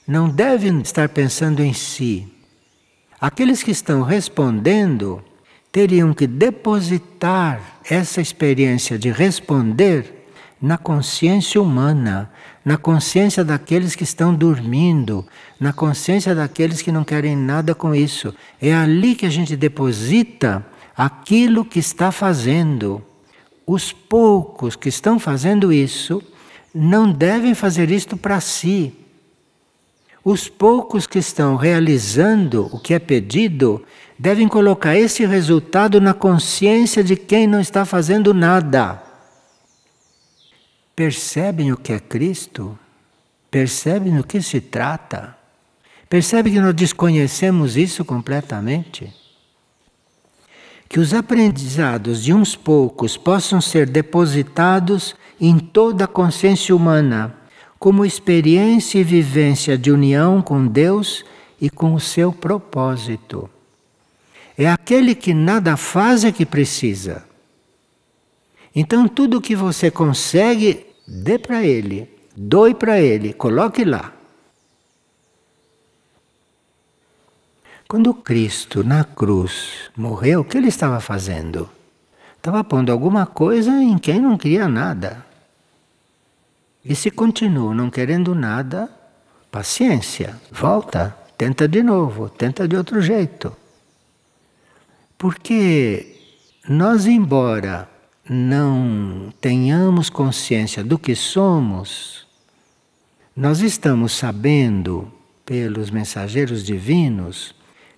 não 0.07 0.28
devem 0.28 0.80
estar 0.80 1.09
pensando 1.09 1.61
em 1.61 1.72
si. 1.72 2.32
Aqueles 3.20 3.64
que 3.64 3.72
estão 3.72 4.03
respondendo 4.03 5.24
teriam 5.72 6.14
que 6.14 6.24
depositar 6.24 7.80
essa 7.90 8.20
experiência 8.20 8.97
de 8.97 9.11
responder 9.11 10.28
na 10.62 10.78
consciência 10.78 11.61
humana, 11.61 12.30
na 12.64 12.76
consciência 12.76 13.44
daqueles 13.44 13.97
que 13.97 14.05
estão 14.05 14.32
dormindo, 14.32 15.26
na 15.59 15.72
consciência 15.72 16.32
daqueles 16.32 16.80
que 16.80 16.92
não 16.92 17.03
querem 17.03 17.34
nada 17.36 17.74
com 17.74 17.92
isso. 17.92 18.32
É 18.62 18.72
ali 18.72 19.16
que 19.16 19.26
a 19.26 19.30
gente 19.30 19.57
deposita 19.57 20.64
aquilo 20.97 21.64
que 21.64 21.78
está 21.78 22.11
fazendo. 22.11 23.05
Os 23.66 23.92
poucos 23.92 24.76
que 24.76 24.88
estão 24.88 25.18
fazendo 25.18 25.72
isso 25.72 26.22
não 26.74 27.11
devem 27.11 27.55
fazer 27.55 27.90
isto 27.90 28.16
para 28.16 28.40
si. 28.40 28.94
Os 30.24 30.49
poucos 30.49 31.07
que 31.07 31.18
estão 31.18 31.57
realizando 31.57 32.68
o 32.72 32.80
que 32.80 32.94
é 32.94 32.99
pedido 32.99 33.84
devem 34.18 34.49
colocar 34.49 34.97
esse 34.97 35.24
resultado 35.26 36.01
na 36.01 36.14
consciência 36.14 37.05
de 37.05 37.16
quem 37.16 37.47
não 37.47 37.61
está 37.61 37.84
fazendo 37.84 38.32
nada. 38.32 39.03
Percebem 40.94 41.72
o 41.72 41.76
que 41.76 41.92
é 41.92 42.01
Cristo? 42.01 42.78
Percebem 43.51 44.16
do 44.16 44.24
que 44.24 44.40
se 44.40 44.61
trata? 44.61 45.36
Percebem 46.09 46.53
que 46.53 46.61
nós 46.61 46.74
desconhecemos 46.74 47.76
isso 47.76 48.05
completamente? 48.05 49.12
Que 50.89 51.01
os 51.01 51.12
aprendizados 51.12 52.22
de 52.22 52.32
uns 52.32 52.55
poucos 52.55 53.16
possam 53.16 53.61
ser 53.61 53.89
depositados 53.89 55.14
em 55.41 55.59
toda 55.59 56.05
a 56.05 56.09
consciência 56.09 56.74
humana, 56.74 57.34
como 57.78 58.05
experiência 58.05 58.99
e 58.99 59.05
vivência 59.05 59.76
de 59.76 59.91
união 59.91 60.41
com 60.41 60.66
Deus 60.66 61.24
e 61.61 61.68
com 61.68 61.95
o 61.95 62.01
seu 62.01 62.32
propósito. 62.32 63.51
É 64.57 64.68
aquele 64.68 65.14
que 65.14 65.34
nada 65.34 65.76
faz 65.76 66.24
é 66.24 66.32
que 66.32 66.47
precisa. 66.47 67.24
Então, 68.74 69.07
tudo 69.07 69.41
que 69.41 69.55
você 69.55 69.91
consegue, 69.91 70.87
dê 71.07 71.39
para 71.39 71.62
ele, 71.62 72.11
doe 72.37 72.74
para 72.74 73.01
ele, 73.01 73.32
coloque 73.32 73.84
lá. 73.84 74.15
Quando 77.89 78.12
Cristo 78.12 78.82
na 78.82 79.05
cruz 79.05 79.91
morreu, 79.97 80.41
o 80.41 80.45
que 80.45 80.59
ele 80.59 80.66
estava 80.66 80.99
fazendo? 80.99 81.70
Estava 82.37 82.64
pondo 82.64 82.91
alguma 82.91 83.26
coisa 83.26 83.70
em 83.80 83.97
quem 83.97 84.20
não 84.20 84.37
queria 84.37 84.66
nada. 84.66 85.24
E 86.84 86.97
se 86.97 87.12
continua 87.12 87.72
não 87.72 87.89
querendo 87.89 88.34
nada, 88.34 88.91
paciência, 89.53 90.37
volta, 90.51 91.16
tenta 91.39 91.68
de 91.68 91.80
novo, 91.80 92.28
tenta 92.28 92.66
de 92.66 92.76
outro 92.76 93.01
jeito. 93.01 93.57
Porque 95.16 96.16
nós, 96.68 97.07
embora 97.07 97.89
não 98.28 99.32
tenhamos 99.41 100.11
consciência 100.11 100.82
do 100.82 100.99
que 100.99 101.14
somos, 101.14 102.26
nós 103.34 103.61
estamos 103.61 104.12
sabendo, 104.12 105.12
pelos 105.45 105.91
mensageiros 105.91 106.64
divinos, 106.64 107.55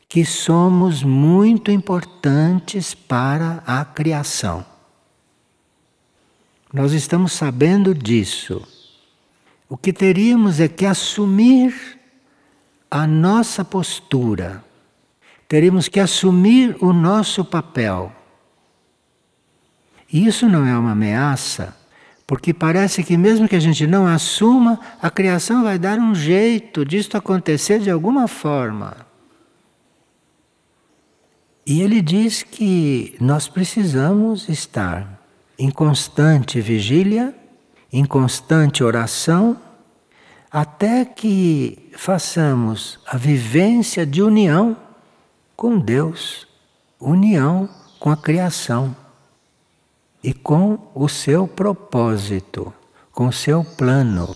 que 0.08 0.24
somos 0.24 1.02
muito 1.02 1.70
importantes 1.70 2.94
para 2.94 3.62
a 3.66 3.84
criação. 3.84 4.64
Nós 6.72 6.92
estamos 6.92 7.32
sabendo 7.32 7.94
disso. 7.94 8.66
O 9.68 9.76
que 9.76 9.92
teríamos 9.92 10.60
é 10.60 10.68
que 10.68 10.86
assumir 10.86 11.98
a 12.90 13.06
nossa 13.06 13.64
postura, 13.64 14.64
teríamos 15.46 15.88
que 15.88 16.00
assumir 16.00 16.76
o 16.80 16.92
nosso 16.92 17.44
papel 17.44 18.12
e 20.10 20.26
isso 20.26 20.48
não 20.48 20.66
é 20.66 20.76
uma 20.76 20.92
ameaça, 20.92 21.76
porque 22.26 22.54
parece 22.54 23.02
que 23.02 23.16
mesmo 23.16 23.46
que 23.46 23.56
a 23.56 23.60
gente 23.60 23.86
não 23.86 24.06
assuma, 24.06 24.80
a 25.02 25.10
criação 25.10 25.62
vai 25.62 25.78
dar 25.78 25.98
um 25.98 26.14
jeito 26.14 26.84
disto 26.84 27.16
acontecer 27.16 27.78
de 27.80 27.90
alguma 27.90 28.26
forma. 28.26 29.07
E 31.68 31.82
ele 31.82 32.00
diz 32.00 32.42
que 32.42 33.14
nós 33.20 33.46
precisamos 33.46 34.48
estar 34.48 35.22
em 35.58 35.70
constante 35.70 36.62
vigília, 36.62 37.34
em 37.92 38.06
constante 38.06 38.82
oração, 38.82 39.54
até 40.50 41.04
que 41.04 41.90
façamos 41.94 42.98
a 43.06 43.18
vivência 43.18 44.06
de 44.06 44.22
união 44.22 44.74
com 45.54 45.78
Deus, 45.78 46.48
união 46.98 47.68
com 48.00 48.10
a 48.10 48.16
criação 48.16 48.96
e 50.24 50.32
com 50.32 50.78
o 50.94 51.06
seu 51.06 51.46
propósito, 51.46 52.72
com 53.12 53.26
o 53.26 53.32
seu 53.32 53.62
plano. 53.62 54.34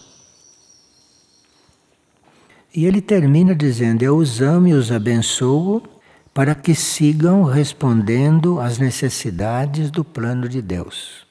E 2.74 2.84
ele 2.84 3.00
termina 3.00 3.54
dizendo: 3.54 4.02
Eu 4.02 4.18
os 4.18 4.42
amo 4.42 4.68
e 4.68 4.74
os 4.74 4.92
abençoo 4.92 5.91
para 6.34 6.54
que 6.54 6.74
sigam 6.74 7.42
respondendo 7.42 8.58
às 8.60 8.78
necessidades 8.78 9.90
do 9.90 10.02
plano 10.02 10.48
de 10.48 10.62
Deus. 10.62 11.26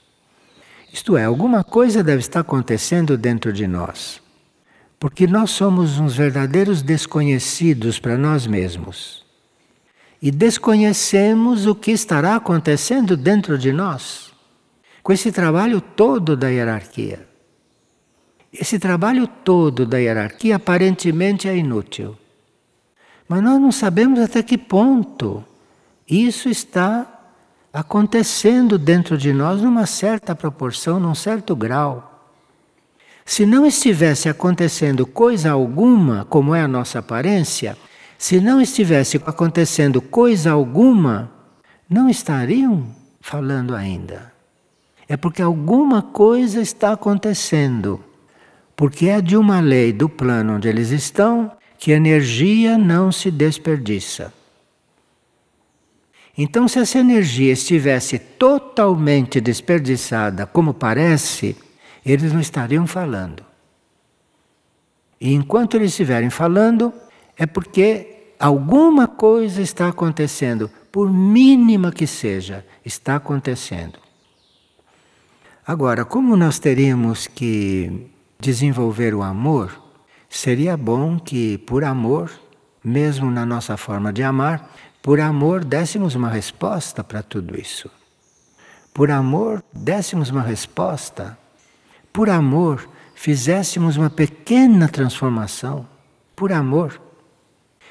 Isto 0.93 1.17
é, 1.17 1.25
alguma 1.25 1.63
coisa 1.63 2.03
deve 2.03 2.19
estar 2.19 2.41
acontecendo 2.41 3.17
dentro 3.17 3.51
de 3.51 3.65
nós, 3.65 4.21
porque 4.99 5.25
nós 5.25 5.51
somos 5.51 5.97
uns 5.99 6.15
verdadeiros 6.15 6.81
desconhecidos 6.81 7.97
para 7.97 8.17
nós 8.17 8.45
mesmos. 8.45 9.25
E 10.21 10.29
desconhecemos 10.29 11.65
o 11.65 11.73
que 11.73 11.91
estará 11.91 12.35
acontecendo 12.35 13.17
dentro 13.17 13.57
de 13.57 13.71
nós 13.71 14.31
com 15.01 15.11
esse 15.11 15.31
trabalho 15.31 15.81
todo 15.81 16.37
da 16.37 16.49
hierarquia. 16.49 17.27
Esse 18.53 18.77
trabalho 18.77 19.27
todo 19.27 19.85
da 19.85 19.97
hierarquia 19.97 20.57
aparentemente 20.57 21.47
é 21.47 21.55
inútil. 21.55 22.17
Mas 23.31 23.41
nós 23.41 23.61
não 23.61 23.71
sabemos 23.71 24.19
até 24.19 24.43
que 24.43 24.57
ponto 24.57 25.41
isso 26.09 26.49
está 26.49 27.07
acontecendo 27.71 28.77
dentro 28.77 29.17
de 29.17 29.31
nós 29.31 29.61
numa 29.61 29.85
certa 29.85 30.35
proporção, 30.35 30.99
num 30.99 31.15
certo 31.15 31.55
grau. 31.55 32.29
Se 33.25 33.45
não 33.45 33.65
estivesse 33.65 34.27
acontecendo 34.27 35.05
coisa 35.05 35.51
alguma, 35.51 36.25
como 36.25 36.53
é 36.53 36.61
a 36.61 36.67
nossa 36.67 36.99
aparência, 36.99 37.77
se 38.17 38.41
não 38.41 38.59
estivesse 38.59 39.15
acontecendo 39.25 40.01
coisa 40.01 40.51
alguma, 40.51 41.31
não 41.89 42.09
estariam 42.09 42.85
falando 43.21 43.73
ainda 43.73 44.31
é 45.11 45.17
porque 45.17 45.41
alguma 45.41 46.01
coisa 46.01 46.61
está 46.61 46.93
acontecendo. 46.93 47.99
Porque 48.77 49.07
é 49.07 49.19
de 49.19 49.35
uma 49.35 49.59
lei 49.59 49.91
do 49.91 50.07
plano 50.07 50.55
onde 50.55 50.69
eles 50.69 50.89
estão 50.91 51.51
que 51.81 51.91
energia 51.91 52.77
não 52.77 53.11
se 53.11 53.31
desperdiça. 53.31 54.31
Então, 56.37 56.67
se 56.67 56.77
essa 56.77 56.99
energia 56.99 57.51
estivesse 57.51 58.19
totalmente 58.19 59.41
desperdiçada, 59.41 60.45
como 60.45 60.75
parece, 60.75 61.57
eles 62.05 62.31
não 62.31 62.39
estariam 62.39 62.85
falando. 62.85 63.43
E 65.19 65.33
enquanto 65.33 65.73
eles 65.73 65.89
estiverem 65.89 66.29
falando, 66.29 66.93
é 67.35 67.47
porque 67.47 68.35
alguma 68.39 69.07
coisa 69.07 69.59
está 69.59 69.87
acontecendo, 69.87 70.69
por 70.91 71.11
mínima 71.11 71.91
que 71.91 72.05
seja, 72.05 72.63
está 72.85 73.15
acontecendo. 73.15 73.97
Agora, 75.65 76.05
como 76.05 76.37
nós 76.37 76.59
teríamos 76.59 77.25
que 77.25 78.07
desenvolver 78.39 79.15
o 79.15 79.23
amor, 79.23 79.80
seria 80.31 80.77
bom 80.77 81.19
que, 81.19 81.57
por 81.57 81.83
amor, 81.83 82.31
mesmo 82.81 83.29
na 83.29 83.45
nossa 83.45 83.75
forma 83.75 84.13
de 84.13 84.23
amar, 84.23 84.73
por 85.01 85.19
amor 85.19 85.65
dessemos 85.65 86.15
uma 86.15 86.29
resposta 86.29 87.03
para 87.03 87.21
tudo 87.21 87.59
isso. 87.59 87.91
Por 88.93 89.11
amor 89.11 89.61
dessemos 89.73 90.29
uma 90.29 90.41
resposta. 90.41 91.37
Por 92.13 92.29
amor 92.29 92.87
fizéssemos 93.13 93.97
uma 93.97 94.09
pequena 94.09 94.87
transformação. 94.87 95.85
Por 96.33 96.53
amor. 96.53 96.99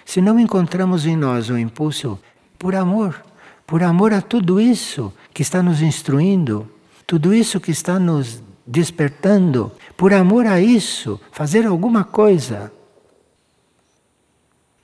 Se 0.04 0.20
não 0.20 0.40
encontramos 0.40 1.04
em 1.04 1.16
nós 1.16 1.50
o 1.50 1.58
impulso, 1.58 2.18
por 2.58 2.74
amor, 2.74 3.22
por 3.66 3.82
amor 3.82 4.14
a 4.14 4.22
tudo 4.22 4.60
isso 4.60 5.12
que 5.32 5.42
está 5.42 5.62
nos 5.62 5.82
instruindo, 5.82 6.68
tudo 7.06 7.34
isso 7.34 7.60
que 7.60 7.70
está 7.70 7.98
nos 7.98 8.42
despertando, 8.66 9.70
por 10.00 10.14
amor 10.14 10.46
a 10.46 10.58
isso, 10.58 11.20
fazer 11.30 11.66
alguma 11.66 12.04
coisa, 12.04 12.72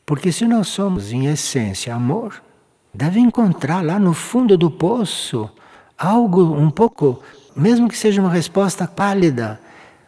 Porque 0.05 0.31
se 0.31 0.47
nós 0.47 0.69
somos, 0.69 1.11
em 1.11 1.25
essência, 1.27 1.95
amor, 1.95 2.43
deve 2.93 3.19
encontrar 3.19 3.83
lá 3.83 3.99
no 3.99 4.13
fundo 4.13 4.59
do 4.59 4.71
poço 4.71 5.51
algo 5.97 6.55
um 6.55 6.71
pouco, 6.71 7.23
mesmo 7.57 7.89
que 7.89 7.97
seja 7.97 8.21
uma 8.21 8.31
resposta 8.31 8.87
pálida, 8.87 9.59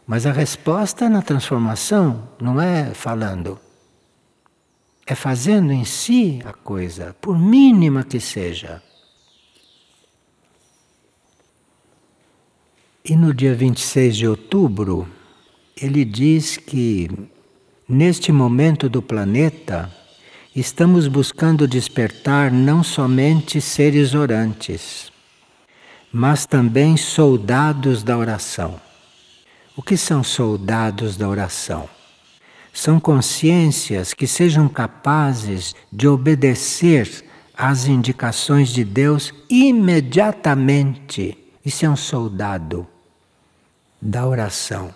mas 0.06 0.26
a 0.26 0.30
resposta 0.30 1.06
é 1.06 1.08
na 1.08 1.22
transformação, 1.22 2.28
não 2.38 2.60
é 2.60 2.92
falando. 2.92 3.58
É 5.06 5.14
fazendo 5.14 5.72
em 5.72 5.86
si 5.86 6.42
a 6.44 6.52
coisa, 6.52 7.16
por 7.18 7.38
mínima 7.38 8.04
que 8.04 8.20
seja. 8.20 8.82
E 13.04 13.16
no 13.16 13.32
dia 13.32 13.54
26 13.54 14.16
de 14.16 14.28
outubro, 14.28 15.08
ele 15.80 16.04
diz 16.04 16.56
que 16.56 17.08
neste 17.88 18.32
momento 18.32 18.88
do 18.88 19.00
planeta 19.00 19.90
estamos 20.54 21.06
buscando 21.06 21.68
despertar 21.68 22.50
não 22.50 22.82
somente 22.82 23.60
seres 23.60 24.14
orantes, 24.14 25.12
mas 26.12 26.44
também 26.44 26.96
soldados 26.96 28.02
da 28.02 28.18
oração. 28.18 28.80
O 29.76 29.82
que 29.82 29.96
são 29.96 30.24
soldados 30.24 31.16
da 31.16 31.28
oração? 31.28 31.88
São 32.72 32.98
consciências 32.98 34.12
que 34.12 34.26
sejam 34.26 34.68
capazes 34.68 35.74
de 35.90 36.08
obedecer 36.08 37.24
às 37.56 37.86
indicações 37.86 38.70
de 38.70 38.84
Deus 38.84 39.32
imediatamente. 39.48 41.47
Isso 41.68 41.84
é 41.84 41.90
um 41.90 41.96
soldado 41.96 42.86
da 44.00 44.26
oração. 44.26 44.88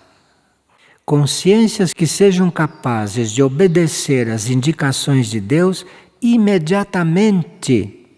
Consciências 1.04 1.92
que 1.92 2.06
sejam 2.06 2.50
capazes 2.50 3.30
de 3.30 3.42
obedecer 3.42 4.30
às 4.30 4.48
indicações 4.48 5.26
de 5.26 5.38
Deus 5.38 5.84
imediatamente 6.22 8.08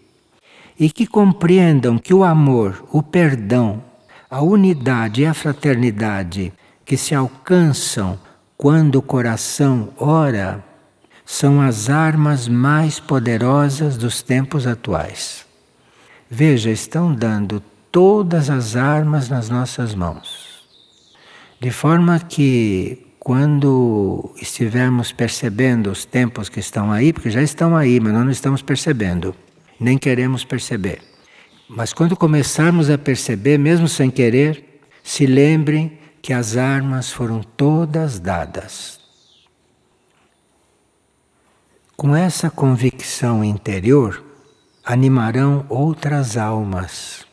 e 0.79 0.89
que 0.89 1.05
compreendam 1.05 1.97
que 1.97 2.13
o 2.13 2.23
amor, 2.23 2.87
o 2.93 3.03
perdão, 3.03 3.83
a 4.29 4.41
unidade 4.41 5.23
e 5.23 5.25
a 5.25 5.33
fraternidade 5.33 6.53
que 6.85 6.95
se 6.95 7.13
alcançam 7.13 8.17
quando 8.55 8.95
o 8.95 9.01
coração 9.01 9.89
ora 9.97 10.63
são 11.25 11.59
as 11.59 11.89
armas 11.89 12.47
mais 12.47 13.01
poderosas 13.01 13.97
dos 13.97 14.21
tempos 14.21 14.65
atuais. 14.65 15.45
Veja, 16.31 16.71
estão 16.71 17.13
dando 17.13 17.61
todas 17.95 18.49
as 18.49 18.75
armas 18.75 19.29
nas 19.29 19.47
nossas 19.47 19.95
mãos. 19.95 20.67
De 21.61 21.71
forma 21.71 22.19
que 22.19 23.07
quando 23.17 24.35
estivermos 24.35 25.13
percebendo 25.13 25.89
os 25.89 26.03
tempos 26.03 26.49
que 26.49 26.59
estão 26.59 26.91
aí, 26.91 27.13
porque 27.13 27.31
já 27.31 27.41
estão 27.41 27.73
aí, 27.73 28.01
mas 28.01 28.11
nós 28.11 28.25
não 28.25 28.31
estamos 28.31 28.61
percebendo, 28.61 29.33
nem 29.79 29.97
queremos 29.97 30.43
perceber. 30.43 31.01
Mas 31.69 31.93
quando 31.93 32.17
começarmos 32.17 32.89
a 32.89 32.97
perceber, 32.97 33.57
mesmo 33.57 33.87
sem 33.87 34.11
querer, 34.11 34.81
se 35.01 35.25
lembrem 35.25 35.97
que 36.21 36.33
as 36.33 36.57
armas 36.57 37.13
foram 37.13 37.41
todas 37.41 38.19
dadas. 38.19 38.99
Com 41.95 42.13
essa 42.13 42.49
convicção 42.49 43.41
interior, 43.41 44.21
animarão 44.83 45.65
outras 45.69 46.35
almas 46.35 47.25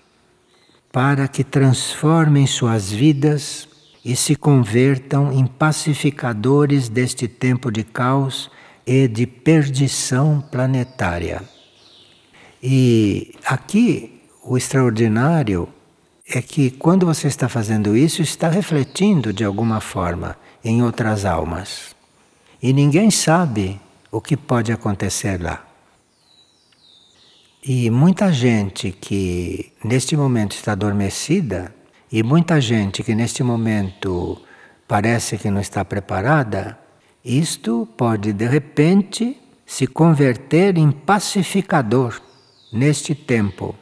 para 0.92 1.26
que 1.26 1.42
transformem 1.42 2.46
suas 2.46 2.92
vidas 2.92 3.66
e 4.04 4.14
se 4.14 4.36
convertam 4.36 5.32
em 5.32 5.46
pacificadores 5.46 6.88
deste 6.90 7.26
tempo 7.26 7.70
de 7.70 7.82
caos 7.82 8.50
e 8.86 9.08
de 9.08 9.26
perdição 9.26 10.44
planetária. 10.52 11.42
E 12.62 13.34
aqui 13.46 14.20
o 14.44 14.56
extraordinário 14.56 15.68
é 16.28 16.42
que 16.42 16.70
quando 16.70 17.06
você 17.06 17.26
está 17.26 17.48
fazendo 17.48 17.96
isso, 17.96 18.22
está 18.22 18.48
refletindo 18.48 19.32
de 19.32 19.44
alguma 19.44 19.80
forma 19.80 20.36
em 20.64 20.82
outras 20.82 21.24
almas. 21.24 21.96
E 22.62 22.72
ninguém 22.72 23.10
sabe 23.10 23.80
o 24.10 24.20
que 24.20 24.36
pode 24.36 24.70
acontecer 24.70 25.40
lá. 25.40 25.71
E 27.64 27.88
muita 27.90 28.32
gente 28.32 28.90
que 28.90 29.72
neste 29.84 30.16
momento 30.16 30.50
está 30.50 30.72
adormecida, 30.72 31.72
e 32.10 32.20
muita 32.20 32.60
gente 32.60 33.04
que 33.04 33.14
neste 33.14 33.44
momento 33.44 34.42
parece 34.88 35.38
que 35.38 35.48
não 35.48 35.60
está 35.60 35.84
preparada, 35.84 36.76
isto 37.24 37.88
pode 37.96 38.32
de 38.32 38.48
repente 38.48 39.40
se 39.64 39.86
converter 39.86 40.76
em 40.76 40.90
pacificador 40.90 42.20
neste 42.72 43.14
tempo 43.14 43.76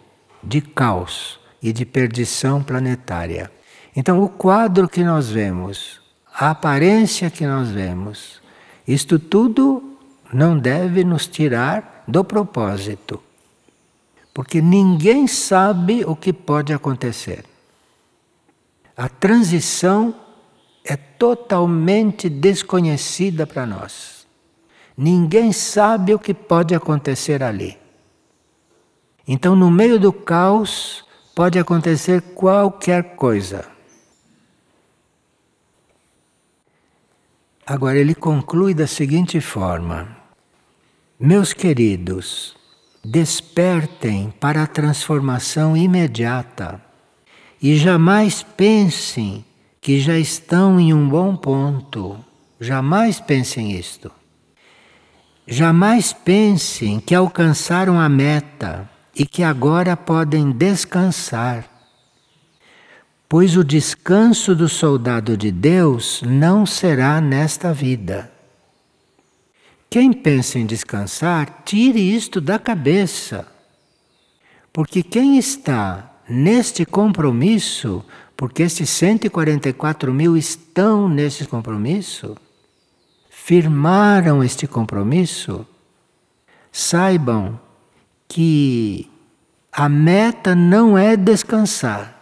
de 0.45 0.61
caos 0.61 1.41
e 1.62 1.72
de 1.72 1.87
perdição 1.87 2.62
planetária. 2.62 3.51
Então, 3.97 4.22
o 4.22 4.28
quadro 4.28 4.91
que 4.91 5.03
nós 5.03 5.31
vemos, 5.31 6.03
a 6.35 6.51
aparência 6.51 7.31
que 7.31 7.47
nós 7.47 7.70
vemos, 7.70 8.43
isto 8.87 9.18
tudo 9.18 9.97
não 10.31 10.59
deve 10.59 11.03
nos 11.03 11.26
tirar 11.26 12.05
do 12.07 12.22
propósito. 12.22 13.22
Porque 14.33 14.61
ninguém 14.61 15.26
sabe 15.26 16.05
o 16.05 16.14
que 16.14 16.33
pode 16.33 16.72
acontecer. 16.72 17.45
A 18.97 19.09
transição 19.09 20.14
é 20.85 20.97
totalmente 20.97 22.28
desconhecida 22.28 23.47
para 23.47 23.66
nós. 23.66 24.26
Ninguém 24.97 25.53
sabe 25.53 26.14
o 26.14 26.18
que 26.18 26.35
pode 26.35 26.74
acontecer 26.74 27.43
ali. 27.43 27.78
Então, 29.26 29.57
no 29.57 29.70
meio 29.70 29.99
do 29.99 30.12
caos, 30.12 31.05
pode 31.35 31.59
acontecer 31.59 32.20
qualquer 32.35 33.14
coisa. 33.16 33.66
Agora, 37.64 37.97
ele 37.97 38.14
conclui 38.14 38.74
da 38.74 38.87
seguinte 38.87 39.41
forma: 39.41 40.16
Meus 41.18 41.53
queridos, 41.53 42.57
despertem 43.05 44.33
para 44.39 44.63
a 44.63 44.67
transformação 44.67 45.77
imediata 45.77 46.81
e 47.63 47.77
jamais 47.77 48.43
pensem 48.43 49.45
que 49.81 50.01
já 50.01 50.19
estão 50.19 50.79
em 50.79 50.93
um 50.93 51.09
bom 51.09 51.37
ponto. 51.37 52.19
Jamais 52.59 53.21
pensem 53.21 53.73
isto. 53.73 54.11
Jamais 55.47 56.13
pensem 56.13 57.01
que 57.01 57.15
alcançaram 57.15 57.99
a 57.99 58.09
meta 58.09 58.89
e 59.15 59.27
que 59.27 59.43
agora 59.43 59.97
podem 59.97 60.51
descansar. 60.51 61.69
Pois 63.29 63.57
o 63.57 63.65
descanso 63.65 64.55
do 64.55 64.69
soldado 64.69 65.37
de 65.37 65.51
Deus 65.51 66.23
não 66.27 66.67
será 66.67 67.21
nesta 67.21 67.73
vida. 67.73 68.31
Quem 69.91 70.12
pensa 70.12 70.57
em 70.57 70.64
descansar, 70.64 71.62
tire 71.64 71.99
isto 71.99 72.41
da 72.41 72.61
cabeça. 72.61 73.45
Porque 74.72 75.03
quem 75.03 75.36
está 75.36 76.12
neste 76.28 76.86
compromisso, 76.86 78.05
porque 78.36 78.62
esses 78.62 78.88
144 78.88 80.14
mil 80.14 80.36
estão 80.36 81.09
nesse 81.09 81.45
compromisso, 81.45 82.36
firmaram 83.28 84.45
este 84.45 84.68
compromisso, 84.68 85.66
saibam 86.70 87.59
que 88.28 89.11
a 89.72 89.88
meta 89.88 90.55
não 90.55 90.97
é 90.97 91.16
descansar, 91.16 92.16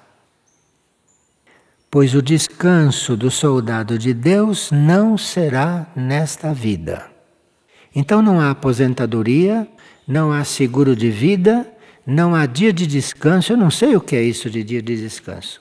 pois 1.90 2.14
o 2.14 2.22
descanso 2.22 3.14
do 3.14 3.30
soldado 3.30 3.98
de 3.98 4.14
Deus 4.14 4.70
não 4.70 5.18
será 5.18 5.86
nesta 5.94 6.54
vida. 6.54 7.17
Então 7.94 8.22
não 8.22 8.40
há 8.40 8.50
aposentadoria, 8.50 9.68
não 10.06 10.32
há 10.32 10.44
seguro 10.44 10.94
de 10.94 11.10
vida, 11.10 11.70
não 12.06 12.34
há 12.34 12.46
dia 12.46 12.72
de 12.72 12.86
descanso. 12.86 13.52
Eu 13.52 13.56
não 13.56 13.70
sei 13.70 13.96
o 13.96 14.00
que 14.00 14.16
é 14.16 14.22
isso 14.22 14.48
de 14.48 14.62
dia 14.64 14.80
de 14.80 14.96
descanso. 14.96 15.60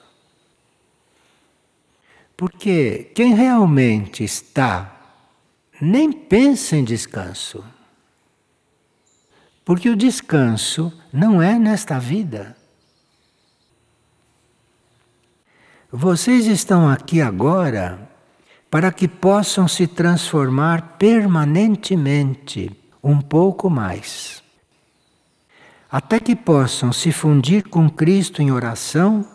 Porque 2.36 3.10
quem 3.14 3.34
realmente 3.34 4.22
está 4.22 4.94
nem 5.80 6.12
pensa 6.12 6.76
em 6.76 6.84
descanso. 6.84 7.64
Porque 9.64 9.90
o 9.90 9.96
descanso 9.96 10.92
não 11.12 11.42
é 11.42 11.58
nesta 11.58 11.98
vida. 11.98 12.56
Vocês 15.90 16.46
estão 16.46 16.88
aqui 16.88 17.20
agora 17.20 18.08
para 18.70 18.92
que 18.92 19.08
possam 19.08 19.66
se 19.66 19.86
transformar 19.86 20.96
permanentemente 20.98 22.70
um 23.02 23.20
pouco 23.20 23.70
mais. 23.70 24.42
Até 25.90 26.20
que 26.20 26.36
possam 26.36 26.92
se 26.92 27.10
fundir 27.10 27.64
com 27.68 27.88
Cristo 27.88 28.42
em 28.42 28.50
oração, 28.50 29.26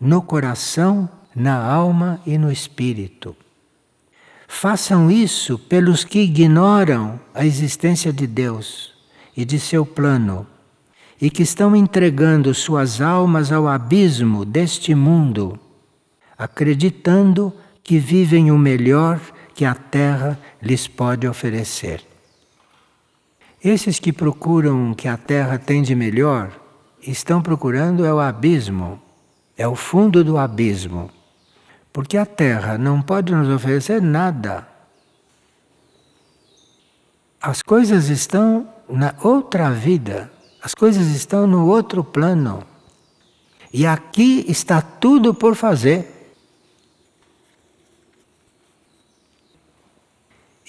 no 0.00 0.22
coração, 0.22 1.08
na 1.34 1.56
alma 1.56 2.20
e 2.24 2.38
no 2.38 2.52
espírito. 2.52 3.34
Façam 4.46 5.10
isso 5.10 5.58
pelos 5.58 6.04
que 6.04 6.20
ignoram 6.20 7.20
a 7.34 7.44
existência 7.44 8.12
de 8.12 8.26
Deus 8.26 8.94
e 9.36 9.44
de 9.44 9.58
seu 9.58 9.84
plano 9.84 10.46
e 11.20 11.28
que 11.28 11.42
estão 11.42 11.74
entregando 11.74 12.54
suas 12.54 13.00
almas 13.00 13.50
ao 13.50 13.66
abismo 13.66 14.44
deste 14.44 14.94
mundo, 14.94 15.58
acreditando 16.36 17.52
que 17.88 17.98
vivem 17.98 18.50
o 18.50 18.58
melhor 18.58 19.18
que 19.54 19.64
a 19.64 19.74
terra 19.74 20.38
lhes 20.60 20.86
pode 20.86 21.26
oferecer. 21.26 22.04
Esses 23.64 23.98
que 23.98 24.12
procuram 24.12 24.92
o 24.92 24.94
que 24.94 25.08
a 25.08 25.16
terra 25.16 25.58
tem 25.58 25.80
de 25.80 25.94
melhor, 25.94 26.52
estão 27.00 27.40
procurando 27.40 28.04
é 28.04 28.12
o 28.12 28.20
abismo, 28.20 29.00
é 29.56 29.66
o 29.66 29.74
fundo 29.74 30.22
do 30.22 30.36
abismo. 30.36 31.10
Porque 31.90 32.18
a 32.18 32.26
terra 32.26 32.76
não 32.76 33.00
pode 33.00 33.34
nos 33.34 33.48
oferecer 33.48 34.02
nada. 34.02 34.68
As 37.40 37.62
coisas 37.62 38.10
estão 38.10 38.68
na 38.86 39.14
outra 39.22 39.70
vida, 39.70 40.30
as 40.62 40.74
coisas 40.74 41.06
estão 41.06 41.46
no 41.46 41.66
outro 41.66 42.04
plano. 42.04 42.62
E 43.72 43.86
aqui 43.86 44.44
está 44.46 44.82
tudo 44.82 45.32
por 45.32 45.54
fazer. 45.54 46.17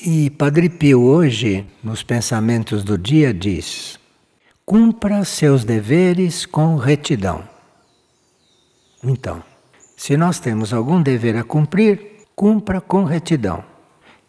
E 0.01 0.29
Padre 0.29 0.69
Pio 0.69 1.01
hoje, 1.01 1.65
nos 1.83 2.03
pensamentos 2.03 2.85
do 2.85 2.97
dia, 2.97 3.33
diz: 3.33 3.99
cumpra 4.65 5.25
seus 5.25 5.65
deveres 5.65 6.45
com 6.45 6.77
retidão. 6.77 7.43
Então, 9.03 9.43
se 9.97 10.15
nós 10.15 10.39
temos 10.39 10.71
algum 10.71 11.01
dever 11.01 11.35
a 11.35 11.43
cumprir, 11.43 12.25
cumpra 12.33 12.79
com 12.79 13.03
retidão. 13.03 13.61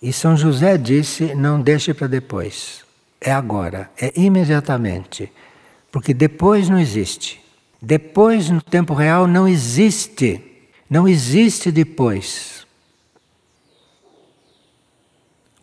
E 0.02 0.12
São 0.12 0.36
José 0.36 0.76
disse: 0.76 1.36
não 1.36 1.60
deixe 1.60 1.94
para 1.94 2.08
depois. 2.08 2.84
É 3.20 3.30
agora, 3.30 3.92
é 3.96 4.12
imediatamente. 4.16 5.30
Porque 5.92 6.12
depois 6.12 6.68
não 6.68 6.80
existe. 6.80 7.40
Depois, 7.80 8.50
no 8.50 8.60
tempo 8.60 8.92
real, 8.92 9.28
não 9.28 9.46
existe. 9.46 10.42
Não 10.90 11.06
existe 11.06 11.70
depois. 11.70 12.59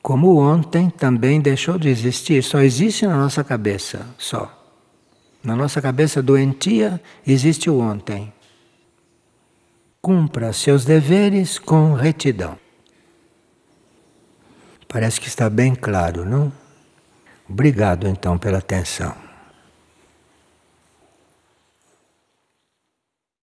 Como 0.08 0.38
ontem 0.38 0.90
também 0.90 1.42
deixou 1.42 1.78
de 1.78 1.90
existir, 1.90 2.42
só 2.42 2.62
existe 2.62 3.06
na 3.06 3.18
nossa 3.18 3.44
cabeça, 3.44 4.08
só. 4.18 4.50
Na 5.44 5.54
nossa 5.54 5.82
cabeça 5.82 6.24
doentia 6.24 7.02
existe 7.28 7.70
o 7.70 7.82
ontem. 7.82 8.32
Cumpra 10.02 10.54
seus 10.54 10.86
deveres 10.86 11.60
com 11.60 11.94
retidão. 11.94 12.58
Parece 14.88 15.20
que 15.20 15.28
está 15.28 15.50
bem 15.50 15.76
claro, 15.76 16.24
não? 16.24 16.54
Obrigado 17.50 18.08
então 18.08 18.38
pela 18.38 18.60
atenção. 18.60 19.27